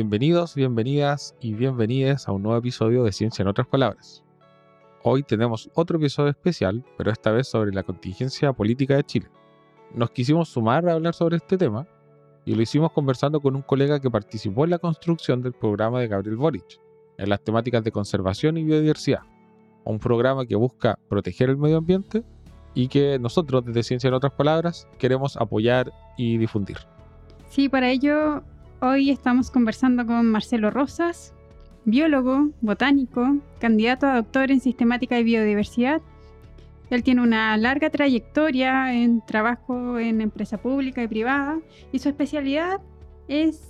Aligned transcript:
Bienvenidos, 0.00 0.54
bienvenidas 0.54 1.36
y 1.42 1.52
bienvenidas 1.52 2.26
a 2.26 2.32
un 2.32 2.42
nuevo 2.42 2.56
episodio 2.56 3.04
de 3.04 3.12
Ciencia 3.12 3.42
en 3.42 3.48
otras 3.48 3.66
palabras. 3.66 4.24
Hoy 5.02 5.22
tenemos 5.22 5.68
otro 5.74 5.98
episodio 5.98 6.30
especial, 6.30 6.82
pero 6.96 7.10
esta 7.10 7.30
vez 7.32 7.48
sobre 7.48 7.70
la 7.70 7.82
contingencia 7.82 8.50
política 8.54 8.96
de 8.96 9.04
Chile. 9.04 9.26
Nos 9.94 10.10
quisimos 10.12 10.48
sumar 10.48 10.88
a 10.88 10.94
hablar 10.94 11.12
sobre 11.12 11.36
este 11.36 11.58
tema 11.58 11.86
y 12.46 12.54
lo 12.54 12.62
hicimos 12.62 12.92
conversando 12.92 13.42
con 13.42 13.54
un 13.54 13.60
colega 13.60 14.00
que 14.00 14.10
participó 14.10 14.64
en 14.64 14.70
la 14.70 14.78
construcción 14.78 15.42
del 15.42 15.52
programa 15.52 16.00
de 16.00 16.08
Gabriel 16.08 16.38
Boric, 16.38 16.80
en 17.18 17.28
las 17.28 17.44
temáticas 17.44 17.84
de 17.84 17.92
conservación 17.92 18.56
y 18.56 18.64
biodiversidad. 18.64 19.20
Un 19.84 19.98
programa 19.98 20.46
que 20.46 20.56
busca 20.56 20.98
proteger 21.10 21.50
el 21.50 21.58
medio 21.58 21.76
ambiente 21.76 22.24
y 22.72 22.88
que 22.88 23.18
nosotros 23.18 23.66
desde 23.66 23.82
Ciencia 23.82 24.08
en 24.08 24.14
otras 24.14 24.32
palabras 24.32 24.88
queremos 24.98 25.36
apoyar 25.36 25.92
y 26.16 26.38
difundir. 26.38 26.78
Sí, 27.50 27.68
para 27.68 27.90
ello 27.90 28.42
Hoy 28.82 29.10
estamos 29.10 29.50
conversando 29.50 30.06
con 30.06 30.24
Marcelo 30.30 30.70
Rosas, 30.70 31.34
biólogo, 31.84 32.48
botánico, 32.62 33.36
candidato 33.58 34.06
a 34.06 34.14
doctor 34.14 34.50
en 34.50 34.60
sistemática 34.60 35.18
y 35.18 35.22
biodiversidad. 35.22 36.00
Él 36.88 37.02
tiene 37.02 37.20
una 37.20 37.54
larga 37.58 37.90
trayectoria 37.90 38.94
en 38.94 39.20
trabajo 39.26 39.98
en 39.98 40.22
empresa 40.22 40.56
pública 40.56 41.02
y 41.02 41.08
privada 41.08 41.60
y 41.92 41.98
su 41.98 42.08
especialidad 42.08 42.80
es 43.28 43.60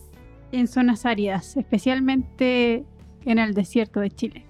en 0.53 0.69
zonas 0.69 1.05
áridas, 1.05 1.57
especialmente 1.57 2.85
en 3.25 3.41
el 3.41 3.53
desierto 3.53 3.99
de 3.99 4.13
Chile. 4.13 4.45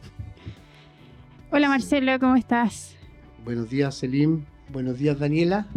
Hola 1.51 1.71
Marcelo, 1.71 2.21
¿cómo 2.21 2.37
estás? 2.37 2.99
Buenos 3.47 3.71
días 3.71 3.95
Selim, 3.95 4.45
buenos 4.71 4.99
días 4.99 5.19
Daniela. 5.19 5.69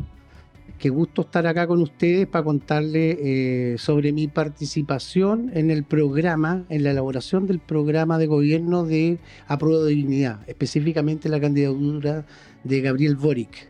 Qué 0.78 0.90
gusto 0.90 1.22
estar 1.22 1.48
acá 1.48 1.66
con 1.66 1.82
ustedes 1.82 2.28
para 2.28 2.44
contarles 2.44 3.18
eh, 3.20 3.76
sobre 3.78 4.12
mi 4.12 4.28
participación 4.28 5.50
en 5.54 5.72
el 5.72 5.86
programa, 5.86 6.66
en 6.70 6.84
la 6.84 6.92
elaboración 6.92 7.48
del 7.48 7.60
programa 7.60 8.18
de 8.18 8.28
gobierno 8.28 8.84
de 8.84 9.20
apruebo 9.48 9.86
de 9.86 9.94
dignidad, 9.94 10.42
específicamente 10.48 11.30
la 11.30 11.40
candidatura 11.40 12.26
de 12.64 12.82
Gabriel 12.82 13.16
Boric. 13.16 13.70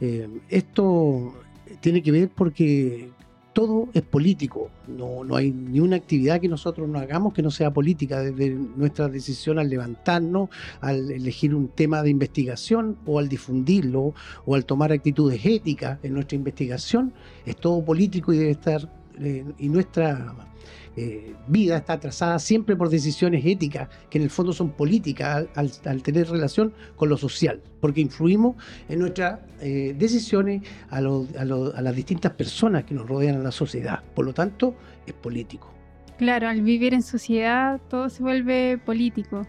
Eh, 0.00 0.28
esto 0.48 1.34
tiene 1.80 2.02
que 2.02 2.12
ver 2.12 2.28
porque 2.28 3.10
todo 3.52 3.88
es 3.92 4.02
político. 4.02 4.70
No, 4.86 5.24
no, 5.24 5.36
hay 5.36 5.50
ni 5.50 5.80
una 5.80 5.96
actividad 5.96 6.40
que 6.40 6.48
nosotros 6.48 6.88
no 6.88 6.98
hagamos 6.98 7.32
que 7.32 7.42
no 7.42 7.50
sea 7.50 7.72
política, 7.72 8.20
desde 8.20 8.50
nuestra 8.50 9.08
decisión 9.08 9.58
al 9.58 9.68
levantarnos, 9.68 10.48
al 10.80 11.10
elegir 11.10 11.54
un 11.54 11.68
tema 11.68 12.02
de 12.02 12.10
investigación 12.10 12.96
o 13.06 13.18
al 13.18 13.28
difundirlo 13.28 14.14
o 14.44 14.54
al 14.54 14.64
tomar 14.64 14.92
actitudes 14.92 15.44
éticas 15.44 15.98
en 16.02 16.14
nuestra 16.14 16.36
investigación, 16.36 17.12
es 17.44 17.56
todo 17.56 17.84
político 17.84 18.32
y 18.32 18.38
debe 18.38 18.50
estar, 18.52 18.88
eh, 19.18 19.44
y 19.58 19.68
nuestra 19.68 20.34
eh, 20.96 21.34
vida 21.46 21.78
está 21.78 21.98
trazada 21.98 22.38
siempre 22.38 22.76
por 22.76 22.90
decisiones 22.90 23.44
éticas, 23.46 23.88
que 24.10 24.18
en 24.18 24.24
el 24.24 24.30
fondo 24.30 24.52
son 24.52 24.70
políticas 24.70 25.46
al, 25.54 26.02
tener 26.02 26.28
relación 26.28 26.72
con 26.96 27.08
lo 27.08 27.16
social, 27.16 27.60
porque 27.80 28.00
influimos 28.00 28.56
en 28.88 28.98
nuestras 28.98 29.40
eh, 29.60 29.94
decisiones 29.98 30.62
a, 30.90 31.00
las 31.00 31.96
distintas 31.96 32.32
personas 32.32 32.84
que 32.84 32.94
nos 32.94 33.08
rodean 33.08 33.36
en 33.36 33.44
la 33.44 33.52
sociedad. 33.52 34.02
Por 34.14 34.26
lo 34.26 34.34
tanto, 34.34 34.74
es 35.06 35.14
político. 35.14 35.72
Claro, 36.18 36.48
al 36.48 36.60
vivir 36.60 36.94
en 36.94 37.02
sociedad 37.02 37.80
todo 37.88 38.08
se 38.08 38.22
vuelve 38.22 38.78
político. 38.78 39.46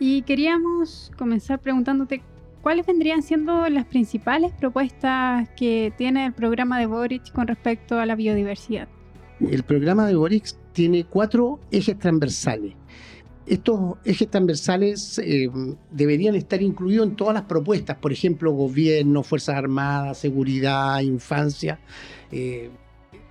y 0.00 0.22
queríamos 0.22 1.12
comenzar 1.16 1.60
preguntándote 1.60 2.22
¿Cuáles 2.62 2.84
vendrían 2.84 3.22
siendo 3.22 3.66
las 3.70 3.86
principales 3.86 4.52
propuestas 4.52 5.48
que 5.56 5.94
tiene 5.96 6.26
el 6.26 6.34
programa 6.34 6.78
de 6.78 6.84
Boric 6.84 7.32
con 7.32 7.46
respecto 7.46 7.98
a 7.98 8.04
la 8.04 8.14
biodiversidad? 8.14 8.86
El 9.48 9.62
programa 9.62 10.06
de 10.06 10.14
Boric 10.14 10.54
tiene 10.72 11.04
cuatro 11.04 11.60
ejes 11.70 11.98
transversales. 11.98 12.74
Estos 13.46 13.96
ejes 14.04 14.30
transversales 14.30 15.18
eh, 15.18 15.50
deberían 15.90 16.34
estar 16.34 16.62
incluidos 16.62 17.08
en 17.08 17.16
todas 17.16 17.34
las 17.34 17.44
propuestas, 17.44 17.96
por 17.96 18.12
ejemplo, 18.12 18.52
gobierno, 18.52 19.22
Fuerzas 19.22 19.56
Armadas, 19.56 20.18
seguridad, 20.18 21.00
infancia, 21.00 21.80
eh, 22.30 22.70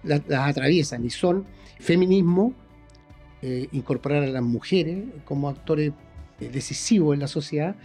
las, 0.04 0.22
atraviesan 0.30 1.06
y 1.06 1.10
son 1.12 1.46
feminismo, 1.80 2.54
eh, 3.42 3.68
incorporar 3.72 4.24
a 4.24 4.28
las 4.28 4.44
mujeres 4.44 5.06
como 5.26 5.48
actores 5.48 5.94
decisivos 6.40 7.14
en 7.14 7.20
la 7.20 7.28
sociedad, 7.28 7.76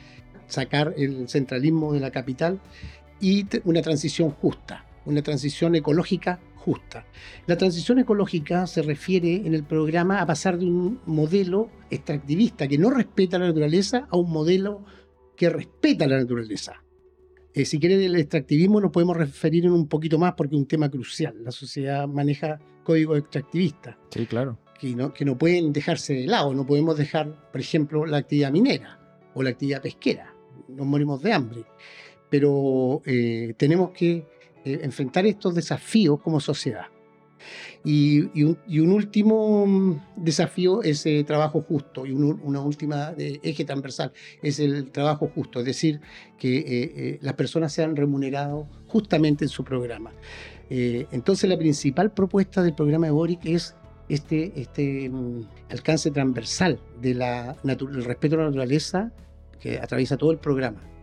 sacar 0.46 0.94
el 0.96 1.28
centralismo 1.28 1.92
de 1.92 2.00
la 2.00 2.10
capital 2.10 2.60
y 3.20 3.46
una 3.64 3.82
transición 3.82 4.30
justa, 4.30 4.84
una 5.04 5.22
transición 5.22 5.74
ecológica 5.74 6.40
justa. 6.64 7.06
La 7.46 7.58
transición 7.58 7.98
ecológica 7.98 8.66
se 8.66 8.80
refiere 8.80 9.36
en 9.36 9.52
el 9.52 9.64
programa 9.64 10.20
a 10.20 10.26
pasar 10.26 10.58
de 10.58 10.64
un 10.64 11.00
modelo 11.04 11.70
extractivista 11.90 12.66
que 12.66 12.78
no 12.78 12.88
respeta 12.88 13.38
la 13.38 13.48
naturaleza 13.48 14.08
a 14.10 14.16
un 14.16 14.30
modelo 14.30 14.82
que 15.36 15.50
respeta 15.50 16.06
la 16.06 16.18
naturaleza. 16.18 16.82
Eh, 17.52 17.66
si 17.66 17.78
quiere 17.78 18.02
el 18.04 18.16
extractivismo 18.16 18.80
nos 18.80 18.90
podemos 18.90 19.16
referir 19.16 19.66
en 19.66 19.72
un 19.72 19.88
poquito 19.88 20.18
más 20.18 20.34
porque 20.34 20.56
es 20.56 20.60
un 20.60 20.66
tema 20.66 20.90
crucial. 20.90 21.34
La 21.44 21.50
sociedad 21.50 22.08
maneja 22.08 22.58
códigos 22.82 23.18
extractivistas. 23.18 23.96
Sí, 24.10 24.26
claro. 24.26 24.58
Que 24.80 24.96
no, 24.96 25.12
que 25.12 25.24
no 25.24 25.36
pueden 25.36 25.72
dejarse 25.72 26.14
de 26.14 26.26
lado. 26.26 26.54
No 26.54 26.66
podemos 26.66 26.96
dejar, 26.96 27.50
por 27.52 27.60
ejemplo, 27.60 28.06
la 28.06 28.16
actividad 28.16 28.50
minera 28.50 28.98
o 29.34 29.42
la 29.42 29.50
actividad 29.50 29.82
pesquera. 29.82 30.34
Nos 30.68 30.86
morimos 30.86 31.22
de 31.22 31.32
hambre. 31.32 31.64
Pero 32.30 33.02
eh, 33.04 33.54
tenemos 33.56 33.90
que 33.90 34.26
eh, 34.64 34.80
enfrentar 34.82 35.26
estos 35.26 35.54
desafíos 35.54 36.20
como 36.20 36.40
sociedad. 36.40 36.86
Y, 37.84 38.42
un, 38.42 38.90
último 38.90 39.66
mm, 39.66 40.00
desafío 40.16 40.82
es 40.82 41.04
el 41.04 41.26
trabajo 41.26 41.60
justo 41.60 42.06
y 42.06 42.12
una 42.12 42.60
última 42.60 43.12
eh, 43.18 43.40
eje 43.42 43.66
transversal 43.66 44.12
es 44.42 44.58
el 44.58 44.90
trabajo 44.90 45.30
justo, 45.34 45.60
es 45.60 45.66
decir, 45.66 46.00
que 46.38 46.58
eh, 46.66 47.18
las 47.20 47.34
personas 47.34 47.74
sean 47.74 47.94
remuneradas 47.94 48.64
justamente 48.86 49.44
en 49.44 49.50
su 49.50 49.64
programa. 49.64 50.12
entonces 50.70 51.50
la 51.50 51.58
principal 51.58 52.10
propuesta 52.12 52.62
del 52.62 52.74
programa 52.74 53.06
de 53.06 53.12
Boric 53.12 53.44
es 53.44 53.74
este, 54.08 54.58
este 54.58 55.10
mm, 55.10 55.42
alcance 55.70 56.10
transversal 56.10 56.80
del 57.02 57.20
respeto 58.02 58.36
a 58.36 58.38
la 58.38 58.44
naturaleza 58.46 59.12
que 59.60 59.78
atraviesa 59.78 60.16
todo 60.16 60.32
el 60.32 60.38
programa 60.38 60.93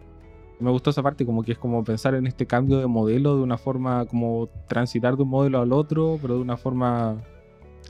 me 0.61 0.72
gustó 0.72 0.91
esa 0.91 1.03
parte, 1.03 1.25
como 1.25 1.44
que 1.44 1.53
es 1.53 1.57
como 1.57 1.83
pensar 1.83 2.16
en 2.16 2.27
este 2.27 2.45
cambio 2.45 2.77
de 2.77 2.88
modelo 2.88 3.35
de 3.35 3.44
una 3.44 3.57
forma, 3.57 4.05
como 4.05 4.47
transitar 4.67 5.17
de 5.17 5.23
un 5.23 5.29
modelo 5.29 5.59
al 5.59 5.73
otro, 5.73 6.19
pero 6.22 6.35
de 6.35 6.41
una 6.41 6.57
forma 6.57 7.22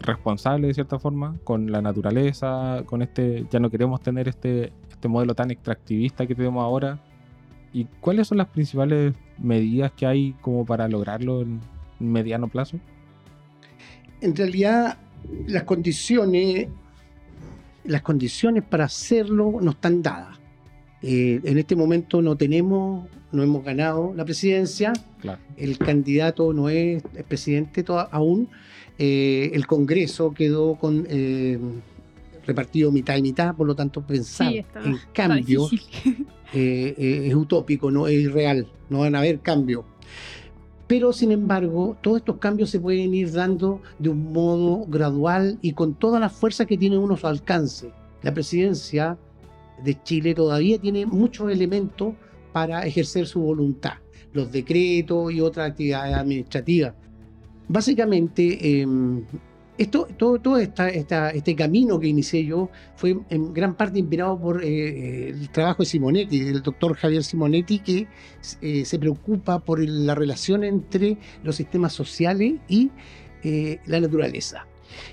responsable 0.02 0.68
de 0.68 0.74
cierta 0.74 0.98
forma, 0.98 1.38
con 1.44 1.72
la 1.72 1.82
naturaleza, 1.82 2.84
con 2.86 3.02
este, 3.02 3.46
ya 3.52 3.60
no 3.60 3.70
queremos 3.70 4.02
tener 4.02 4.28
este, 4.28 4.72
este 4.90 5.08
modelo 5.08 5.36
tan 5.36 5.52
extractivista 5.52 6.26
que 6.26 6.34
tenemos 6.34 6.64
ahora. 6.64 7.00
¿Y 7.74 7.86
cuáles 8.00 8.28
son 8.28 8.38
las 8.38 8.48
principales 8.48 9.14
medidas 9.38 9.92
que 9.92 10.06
hay 10.06 10.34
como 10.42 10.66
para 10.66 10.88
lograrlo 10.88 11.42
en 11.42 11.62
mediano 12.00 12.48
plazo? 12.48 12.80
En 14.22 14.36
realidad, 14.36 14.98
las 15.48 15.64
condiciones, 15.64 16.68
las 17.84 18.02
condiciones 18.02 18.64
para 18.64 18.86
hacerlo 18.86 19.60
no 19.62 19.72
están 19.72 20.02
dadas. 20.02 20.41
Eh, 21.04 21.42
en 21.44 21.58
este 21.58 21.76
momento 21.76 22.22
no 22.22 22.36
tenemos, 22.36 23.08
no 23.32 23.42
hemos 23.42 23.64
ganado 23.64 24.14
la 24.16 24.24
presidencia, 24.24 24.94
el 25.58 25.78
candidato 25.78 26.54
no 26.54 26.70
es, 26.70 27.02
presidente 27.28 27.84
aún, 28.12 28.50
eh, 29.00 29.50
el 29.54 29.66
Congreso 29.66 30.32
quedó 30.32 30.76
con 30.76 31.08
eh, 31.10 31.58
repartido 32.46 32.92
mitad 32.92 33.16
y 33.18 33.24
mitad, 33.24 33.56
por 33.56 33.66
lo 33.66 33.76
tanto 33.76 34.06
pensar 34.06 34.54
en 34.54 34.98
cambio 35.12 35.68
es 36.54 37.34
utópico, 37.34 37.90
no 37.90 38.08
es 38.08 38.20
irreal, 38.20 38.68
no 38.90 39.00
van 39.00 39.16
a 39.16 39.20
haber 39.20 39.40
cambios. 39.40 39.86
Pero 40.86 41.14
sin 41.14 41.32
embargo, 41.32 41.98
todos 42.02 42.18
estos 42.18 42.38
cambios 42.38 42.70
se 42.70 42.80
pueden 42.80 43.14
ir 43.14 43.32
dando 43.32 43.82
de 43.98 44.10
un 44.10 44.34
modo 44.34 44.86
gradual 44.88 45.58
y 45.62 45.72
con 45.72 45.94
toda 45.94 46.20
la 46.20 46.30
fuerza 46.30 46.66
que 46.66 46.78
tiene 46.78 46.98
uno 46.98 47.14
a 47.14 47.18
su 47.18 47.28
alcance. 47.28 47.92
La 48.22 48.34
presidencia 48.34 49.18
de 49.84 50.02
Chile 50.04 50.34
todavía 50.34 50.80
tiene 50.80 51.06
muchos 51.06 51.52
elementos 51.52 52.14
para 52.52 52.86
ejercer 52.86 53.28
su 53.28 53.42
voluntad, 53.42 53.94
los 54.34 54.52
decretos 54.52 55.32
y 55.32 55.42
otras 55.42 55.72
actividades 55.72 56.16
administrativas. 56.16 56.94
Básicamente, 57.68 58.82
em, 58.82 59.24
esto, 59.78 60.08
todo, 60.18 60.40
todo 60.40 60.58
este 60.60 61.56
camino 61.56 62.00
que 62.00 62.08
inicié 62.08 62.46
yo 62.46 62.70
fue 62.96 63.18
en 63.30 63.54
gran 63.54 63.76
parte 63.76 63.98
inspirado 63.98 64.40
por 64.40 64.64
eh, 64.64 65.30
el 65.30 65.50
trabajo 65.50 65.82
de 65.82 65.88
Simonetti, 65.88 66.40
del 66.40 66.62
doctor 66.62 66.96
Javier 66.96 67.24
Simonetti, 67.24 67.80
que 67.80 68.08
eh, 68.62 68.86
se 68.86 69.00
preocupa 69.00 69.60
por 69.60 69.80
la 69.80 70.14
relación 70.14 70.64
entre 70.64 71.18
los 71.44 71.56
sistemas 71.56 71.94
sociales 71.94 72.56
y 72.68 72.92
eh, 73.44 73.80
la 73.86 74.00
naturaleza. 74.00 74.68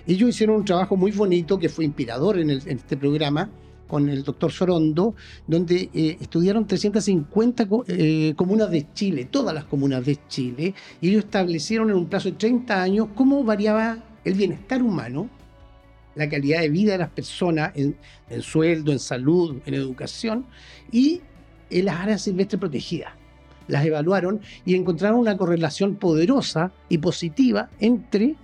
Ellos 0.07 0.31
hicieron 0.31 0.57
un 0.57 0.65
trabajo 0.65 0.97
muy 0.97 1.13
bonito 1.13 1.59
que 1.59 1.69
fue 1.69 1.85
inspirador 1.85 2.39
en, 2.39 2.51
este 2.51 2.97
programa 2.97 3.51
con 3.89 4.09
el 4.09 4.23
doctor 4.23 4.53
Sorondo, 4.53 5.15
donde 5.47 5.91
estudiaron 6.21 6.67
350 6.67 7.67
comunas 8.37 8.71
de 8.71 8.87
Chile, 8.93 9.25
todas 9.25 9.55
las 9.55 9.65
comunas 9.65 10.05
de 10.05 10.19
Chile, 10.29 10.75
y 11.01 11.09
ellos 11.09 11.25
establecieron 11.25 11.91
en 11.91 11.97
un 11.97 12.07
plazo 12.07 12.31
de 12.31 12.37
30 12.37 12.83
años 12.83 13.09
cómo 13.15 13.43
variaba 13.43 14.05
el 14.25 14.35
bienestar 14.35 14.83
humano, 14.83 15.29
la 16.15 16.29
calidad 16.29 16.61
de 16.61 16.69
vida 16.69 16.93
de 16.93 16.99
las 16.99 17.11
personas 17.11 17.73
en, 17.77 17.97
sueldo, 18.43 18.93
en 18.93 18.99
salud, 18.99 19.57
en 19.65 19.75
educación 19.75 20.47
y 20.91 21.21
en 21.71 21.85
las 21.85 21.97
áreas 22.01 22.23
silvestres 22.23 22.59
protegidas. 22.59 23.13
Las 23.69 23.85
evaluaron 23.85 24.41
y 24.65 24.75
encontraron 24.75 25.21
una 25.21 25.37
correlación 25.37 25.97
poderosa 25.97 26.73
y 26.89 26.99
positiva 26.99 27.71
entre 27.79 28.35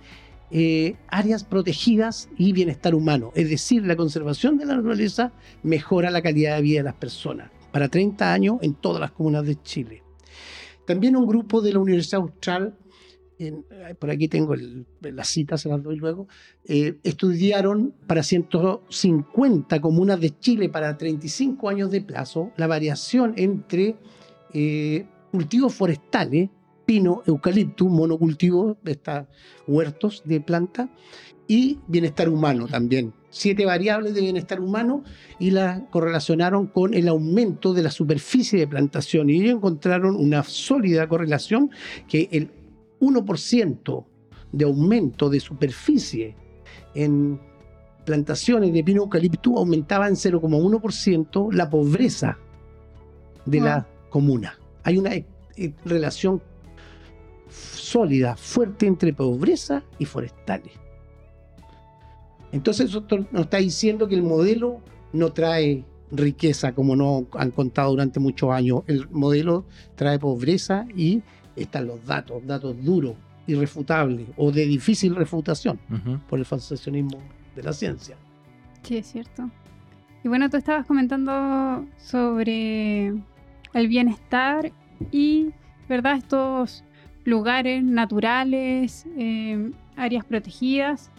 eh, 0.57 0.95
áreas 1.09 1.43
protegidas 1.43 2.29
y 2.37 2.53
bienestar 2.53 2.95
humano. 2.95 3.33
Es 3.35 3.49
decir, 3.49 3.85
la 3.85 3.97
conservación 3.97 4.57
de 4.57 4.65
la 4.65 4.77
naturaleza 4.77 5.33
mejora 5.63 6.09
la 6.11 6.21
calidad 6.21 6.55
de 6.55 6.61
vida 6.61 6.77
de 6.77 6.83
las 6.83 6.93
personas. 6.93 7.51
Para 7.73 7.89
30 7.89 8.31
años 8.31 8.57
en 8.61 8.73
todas 8.75 9.01
las 9.01 9.11
comunas 9.11 9.45
de 9.45 9.61
Chile. 9.61 10.03
También 10.87 11.17
un 11.17 11.27
grupo 11.27 11.61
de 11.61 11.73
la 11.73 11.79
Universidad 11.79 12.21
Austral 12.21 12.77
por 13.99 14.09
aquí 14.09 14.27
tengo 14.29 14.55
las 15.01 15.27
citas, 15.27 15.61
se 15.61 15.69
las 15.69 15.83
doy 15.83 15.97
luego, 15.97 16.27
eh, 16.63 16.95
estudiaron 17.03 17.93
para 18.07 18.23
150 18.23 19.81
comunas 19.81 20.21
de 20.21 20.39
Chile 20.39 20.69
para 20.69 20.97
35 20.97 21.67
años 21.67 21.91
de 21.91 21.99
plazo 21.99 22.51
la 22.55 22.67
variación 22.67 23.33
entre 23.35 23.97
eh, 24.53 25.05
cultivos 25.31 25.73
forestales, 25.73 26.49
pino, 26.85 27.23
eucalipto, 27.25 27.85
monocultivo, 27.85 28.77
estas 28.85 29.27
huertos 29.67 30.23
de 30.25 30.41
planta, 30.41 30.89
y 31.47 31.79
bienestar 31.87 32.29
humano 32.29 32.67
también. 32.67 33.13
Siete 33.29 33.65
variables 33.65 34.13
de 34.13 34.21
bienestar 34.21 34.59
humano 34.59 35.03
y 35.39 35.51
las 35.51 35.81
correlacionaron 35.91 36.67
con 36.67 36.93
el 36.93 37.07
aumento 37.07 37.73
de 37.73 37.83
la 37.83 37.91
superficie 37.91 38.59
de 38.59 38.67
plantación. 38.67 39.29
Y 39.29 39.41
ellos 39.41 39.57
encontraron 39.57 40.15
una 40.15 40.43
sólida 40.43 41.07
correlación 41.07 41.69
que 42.07 42.29
el 42.31 42.51
1% 42.99 44.05
de 44.51 44.65
aumento 44.65 45.29
de 45.29 45.39
superficie 45.39 46.35
en 46.93 47.39
plantaciones 48.05 48.71
de 48.71 48.83
pino 48.83 49.03
eucalipto 49.03 49.57
aumentaba 49.57 50.07
en 50.07 50.15
0,1% 50.15 51.51
la 51.51 51.69
pobreza 51.69 52.37
de 53.45 53.59
la 53.59 53.87
comuna. 54.09 54.57
Hay 54.83 54.97
una 54.97 55.13
eh, 55.13 55.25
relación 55.83 56.41
sólida, 57.49 58.35
fuerte 58.35 58.87
entre 58.87 59.13
pobreza 59.13 59.83
y 59.99 60.05
forestales. 60.05 60.73
Entonces 62.51 62.89
eso 62.89 63.05
nos 63.31 63.41
está 63.41 63.57
diciendo 63.57 64.07
que 64.07 64.15
el 64.15 64.23
modelo 64.23 64.79
no 65.11 65.33
trae 65.33 65.83
riqueza 66.11 66.73
como 66.73 66.95
no 66.95 67.27
han 67.33 67.51
contado 67.51 67.91
durante 67.91 68.19
muchos 68.19 68.51
años. 68.51 68.83
El 68.87 69.09
modelo 69.09 69.65
trae 69.95 70.19
pobreza 70.19 70.85
y 70.95 71.21
están 71.55 71.87
los 71.87 72.05
datos, 72.05 72.45
datos 72.45 72.75
duros, 72.83 73.15
irrefutables 73.47 74.27
o 74.37 74.51
de 74.51 74.65
difícil 74.65 75.15
refutación 75.15 75.79
por 76.29 76.39
el 76.39 76.45
falsacionismo 76.45 77.19
de 77.55 77.63
la 77.63 77.73
ciencia. 77.73 78.15
Sí, 78.83 78.97
es 78.97 79.07
cierto. 79.07 79.49
Y 80.23 80.27
bueno, 80.27 80.49
tú 80.49 80.57
estabas 80.57 80.85
comentando 80.85 81.85
sobre 81.97 83.07
el 83.73 83.87
bienestar 83.87 84.71
y, 85.11 85.51
¿verdad? 85.89 86.17
Estos 86.17 86.84
lugares 87.25 87.83
naturales, 87.83 89.05
eh, 89.17 89.71
áreas 89.97 90.23
protegidas. 90.23 91.11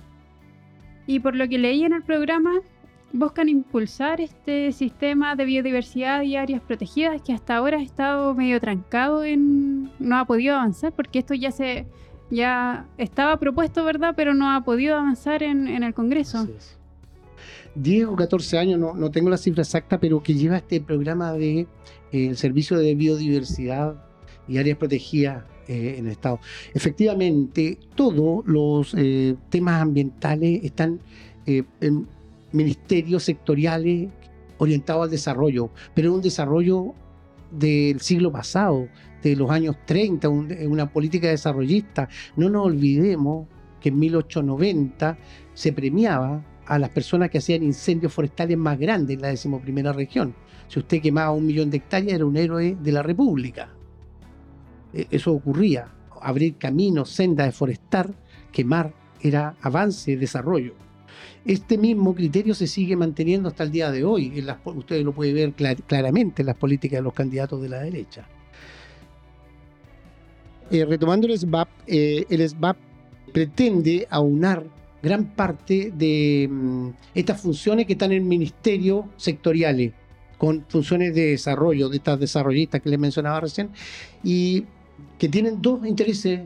Y 1.06 1.20
por 1.20 1.36
lo 1.36 1.48
que 1.48 1.58
leí 1.58 1.84
en 1.84 1.92
el 1.92 2.02
programa, 2.02 2.52
buscan 3.12 3.48
impulsar 3.48 4.20
este 4.20 4.72
sistema 4.72 5.36
de 5.36 5.44
biodiversidad 5.44 6.22
y 6.22 6.36
áreas 6.36 6.60
protegidas 6.62 7.20
que 7.22 7.32
hasta 7.32 7.56
ahora 7.56 7.78
ha 7.78 7.82
estado 7.82 8.34
medio 8.34 8.60
trancado 8.60 9.24
en 9.24 9.90
no 9.98 10.18
ha 10.18 10.24
podido 10.24 10.56
avanzar 10.56 10.92
porque 10.92 11.20
esto 11.20 11.34
ya 11.34 11.50
se 11.50 11.86
ya 12.28 12.86
estaba 12.98 13.38
propuesto, 13.38 13.84
¿verdad? 13.84 14.14
Pero 14.16 14.34
no 14.34 14.50
ha 14.50 14.64
podido 14.64 14.96
avanzar 14.96 15.44
en, 15.44 15.68
el 15.68 15.94
Congreso. 15.94 16.48
10 17.76 18.06
o 18.06 18.16
14 18.16 18.58
años, 18.58 18.80
no, 18.80 18.94
no, 18.94 19.10
tengo 19.12 19.30
la 19.30 19.36
cifra 19.36 19.62
exacta, 19.62 20.00
pero 20.00 20.20
que 20.22 20.34
lleva 20.34 20.56
este 20.56 20.80
programa 20.80 21.32
de 21.34 21.60
eh, 21.60 21.66
el 22.10 22.36
servicio 22.36 22.78
de 22.78 22.96
biodiversidad 22.96 24.02
y 24.48 24.58
áreas 24.58 24.76
protegidas 24.76 25.44
eh, 25.68 25.96
en 25.98 26.06
el 26.06 26.12
Estado. 26.12 26.40
Efectivamente, 26.74 27.78
todos 27.94 28.46
los 28.46 28.94
eh, 28.96 29.36
temas 29.50 29.82
ambientales 29.82 30.64
están 30.64 31.00
en, 31.46 32.06
ministerios 32.52 33.24
sectoriales 33.24 34.08
orientados 34.58 35.04
al 35.04 35.10
desarrollo, 35.10 35.70
pero 35.94 36.14
un 36.14 36.22
desarrollo 36.22 36.94
del 37.50 38.00
siglo 38.00 38.32
pasado, 38.32 38.88
de 39.22 39.36
los 39.36 39.50
años 39.50 39.76
30, 39.86 40.28
una 40.28 40.90
política 40.90 41.28
desarrollista. 41.28 42.08
No 42.36 42.48
nos 42.48 42.66
olvidemos 42.66 43.46
que 43.80 43.90
en 43.90 43.98
1890 43.98 45.18
se 45.54 45.72
premiaba 45.72 46.44
a 46.66 46.78
las 46.78 46.90
personas 46.90 47.30
que 47.30 47.38
hacían 47.38 47.62
incendios 47.62 48.12
forestales 48.12 48.58
más 48.58 48.78
grandes 48.78 49.16
en 49.16 49.22
la 49.22 49.28
decimoprimera 49.28 49.92
región. 49.92 50.34
Si 50.68 50.80
usted 50.80 51.00
quemaba 51.00 51.30
un 51.30 51.46
millón 51.46 51.70
de 51.70 51.78
hectáreas, 51.78 52.14
era 52.14 52.26
un 52.26 52.36
héroe 52.36 52.76
de 52.80 52.92
la 52.92 53.02
República. 53.02 53.75
E, 54.96 55.06
eso 55.10 55.32
ocurría. 55.32 55.88
Abrir 56.22 56.56
caminos, 56.56 57.10
sendas 57.10 57.46
de 57.46 57.52
forestar, 57.52 58.14
quemar, 58.50 58.94
era 59.20 59.54
avance, 59.60 60.16
desarrollo. 60.16 60.74
Este 61.44 61.78
mismo 61.78 62.14
criterio 62.14 62.54
se 62.54 62.66
sigue 62.66 62.96
manteniendo 62.96 63.48
hasta 63.48 63.64
el 63.64 63.70
día 63.70 63.90
de 63.90 64.02
hoy. 64.02 64.44
Ustedes 64.64 65.04
lo 65.04 65.12
pueden 65.12 65.54
ver 65.54 65.74
claramente 65.86 66.42
en 66.42 66.46
las 66.46 66.56
políticas 66.56 66.98
de 66.98 67.02
los 67.02 67.14
candidatos 67.14 67.62
de 67.62 67.68
la 67.68 67.80
derecha. 67.80 68.26
Eh, 70.70 70.84
retomando 70.84 71.28
el 71.28 71.38
SBAP, 71.38 71.68
eh, 71.86 72.24
el 72.28 72.48
SBAP 72.48 72.76
pretende 73.32 74.06
aunar 74.10 74.66
gran 75.00 75.26
parte 75.26 75.92
de 75.94 76.48
mm, 76.50 76.88
estas 77.14 77.40
funciones 77.40 77.86
que 77.86 77.92
están 77.92 78.10
en 78.10 78.26
ministerios 78.26 79.04
sectoriales, 79.16 79.92
con 80.38 80.64
funciones 80.68 81.14
de 81.14 81.26
desarrollo, 81.26 81.88
de 81.88 81.98
estas 81.98 82.18
desarrollistas 82.18 82.82
que 82.82 82.90
les 82.90 82.98
mencionaba 82.98 83.40
recién, 83.40 83.70
y 84.24 84.64
que 85.18 85.28
tienen 85.28 85.62
dos 85.62 85.86
intereses 85.86 86.40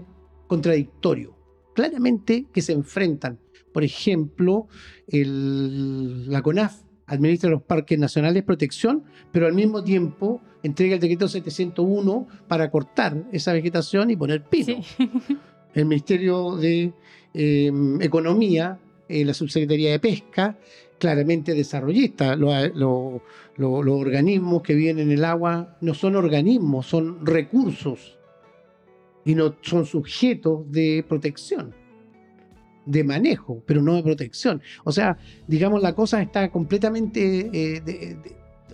contradictorios, 0.47 1.33
claramente 1.75 2.47
que 2.53 2.63
se 2.63 2.73
enfrentan 2.73 3.39
por 3.73 3.85
ejemplo, 3.85 4.69
la 5.09 6.43
CONAF 6.43 6.81
administra 7.07 7.51
los 7.51 7.63
parques 7.63 7.99
nacionales 7.99 8.35
de 8.35 8.43
protección, 8.43 9.05
pero 9.33 9.47
al 9.47 9.53
mismo 9.53 9.83
tiempo 9.83 10.41
entrega 10.63 10.95
el 10.95 11.01
decreto 11.01 11.29
701 11.29 12.27
para 12.47 12.71
cortar 12.71 13.25
esa 13.33 13.53
vegetación 13.53 14.11
y 14.11 14.17
poner 14.17 14.45
pino. 14.45 14.81
El 15.75 15.87
Ministerio 15.87 16.57
de 16.57 16.93
em, 17.33 18.03
Economía, 18.03 18.81
eh, 19.09 19.25
la 19.25 19.33
Subsecretaría 19.33 19.93
de 19.93 20.01
Pesca, 20.01 20.59
claramente 20.99 21.55
desarrollista. 21.55 22.35
los 22.35 23.23
organismos 23.57 24.63
que 24.63 24.75
viven 24.75 24.99
en 24.99 25.13
el 25.13 25.25
agua 25.25 25.77
no 25.81 25.95
son 25.95 26.17
organismos, 26.17 26.87
son 26.87 27.25
recursos 27.25 28.20
y 29.31 29.35
no 29.37 29.55
son 29.61 29.87
sujetos 29.87 30.71
de 30.73 31.05
protección 31.09 31.73
de 32.85 33.05
manejo, 33.05 33.63
pero 33.65 33.81
no 33.81 33.95
de 33.95 34.03
protección. 34.03 34.61
O 34.83 34.91
sea, 34.91 35.17
digamos, 35.47 35.81
la 35.83 35.95
cosa 35.95 36.21
está 36.21 36.51
completamente 36.51 37.49
eh, 37.53 38.17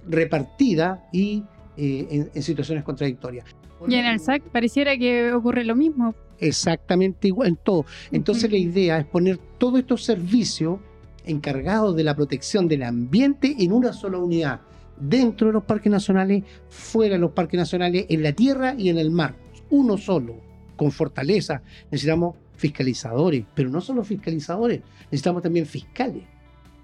repartida 0.08 1.06
y 1.12 1.44
eh, 1.76 2.30
en, 2.32 2.42
situaciones 2.42 2.84
contradictorias. 2.84 3.44
Y 3.86 3.96
en 3.96 4.06
el 4.06 4.18
SAC 4.18 4.44
pareciera 4.44 4.96
que 4.96 5.30
ocurre 5.34 5.62
lo 5.62 5.76
mismo. 5.76 6.14
Exactamente 6.38 7.28
igual 7.28 7.48
en 7.48 7.56
todo. 7.56 7.84
Entonces 8.10 8.50
la 8.50 8.56
idea 8.56 8.98
es 8.98 9.04
poner 9.04 9.38
todos 9.58 9.80
estos 9.80 10.04
servicios 10.04 10.78
encargados 11.26 11.94
de 11.94 12.04
la 12.04 12.16
protección 12.16 12.66
del 12.66 12.82
ambiente 12.82 13.54
en 13.58 13.72
una 13.72 13.92
sola 13.92 14.16
unidad, 14.16 14.62
dentro 14.98 15.48
de 15.48 15.52
los 15.52 15.64
parques 15.64 15.92
nacionales, 15.92 16.44
fuera 16.70 17.16
de 17.16 17.20
los 17.20 17.32
parques 17.32 17.58
nacionales, 17.58 18.06
en 18.08 18.22
la 18.22 18.32
tierra 18.32 18.74
y 18.78 18.88
en 18.88 18.96
el 18.96 19.10
mar. 19.10 19.34
Uno 19.68 19.98
solo, 19.98 20.45
con 20.76 20.90
fortaleza. 20.92 21.62
Necesitamos 21.90 22.36
fiscalizadores, 22.56 23.44
pero 23.54 23.68
no 23.68 23.80
solo 23.80 24.04
fiscalizadores, 24.04 24.80
necesitamos 25.10 25.42
también 25.42 25.66
fiscales, 25.66 26.22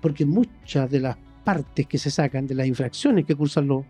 porque 0.01 0.27
muchas 0.27 0.91
de 0.91 1.01
las 1.01 1.17
partes 1.45 1.87
que 1.87 1.99
se 1.99 2.11
sacan 2.11 2.47
de 2.47 2.55
las 2.55 2.67
infracciones 2.67 3.25
que 3.25 3.35
cursan 3.35 3.67
los 3.67 3.85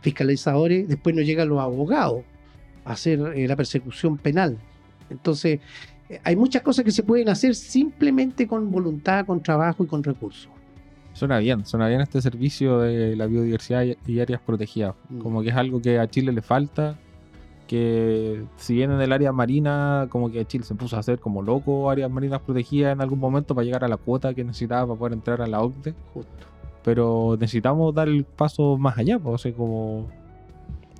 fiscalizadores, 0.00 0.88
después 0.88 1.14
no 1.14 1.22
llegan 1.22 1.48
los 1.48 1.60
abogados 1.60 2.22
a 2.84 2.92
hacer 2.92 3.20
eh, 3.34 3.46
la 3.48 3.56
persecución 3.56 4.18
penal. 4.18 4.58
Entonces, 5.10 5.60
eh, 6.08 6.20
hay 6.22 6.36
muchas 6.36 6.62
cosas 6.62 6.84
que 6.84 6.90
se 6.90 7.02
pueden 7.02 7.28
hacer 7.28 7.54
simplemente 7.54 8.46
con 8.46 8.70
voluntad, 8.70 9.26
con 9.26 9.42
trabajo 9.42 9.84
y 9.84 9.86
con 9.86 10.02
recursos. 10.02 10.50
Suena 11.12 11.38
bien, 11.38 11.64
suena 11.64 11.88
bien 11.88 12.02
este 12.02 12.20
servicio 12.20 12.80
de 12.80 13.16
la 13.16 13.26
biodiversidad 13.26 13.84
y- 13.84 13.96
y 14.06 14.20
áreas 14.20 14.40
protegidas. 14.42 14.94
Mm. 15.08 15.18
Como 15.20 15.42
que 15.42 15.48
es 15.48 15.56
algo 15.56 15.80
que 15.80 15.98
a 15.98 16.08
Chile 16.08 16.30
le 16.32 16.42
falta. 16.42 16.98
Que 17.66 18.44
si 18.56 18.74
bien 18.74 18.92
en 18.92 19.00
el 19.00 19.12
área 19.12 19.32
marina, 19.32 20.06
como 20.10 20.30
que 20.30 20.44
Chile 20.46 20.64
se 20.64 20.74
puso 20.74 20.96
a 20.96 21.00
hacer 21.00 21.18
como 21.18 21.42
loco 21.42 21.90
áreas 21.90 22.10
marinas 22.10 22.40
protegidas 22.40 22.92
en 22.92 23.00
algún 23.00 23.18
momento 23.18 23.54
para 23.54 23.64
llegar 23.64 23.84
a 23.84 23.88
la 23.88 23.96
cuota 23.96 24.34
que 24.34 24.44
necesitaba 24.44 24.86
para 24.86 24.98
poder 24.98 25.12
entrar 25.14 25.42
a 25.42 25.46
la 25.46 25.60
OCDE. 25.60 25.94
Justo. 26.14 26.30
Pero 26.84 27.36
necesitamos 27.40 27.92
dar 27.94 28.06
el 28.08 28.24
paso 28.24 28.76
más 28.78 28.96
allá, 28.96 29.18
pues, 29.18 29.34
o 29.34 29.38
sea, 29.38 29.52
como 29.52 30.06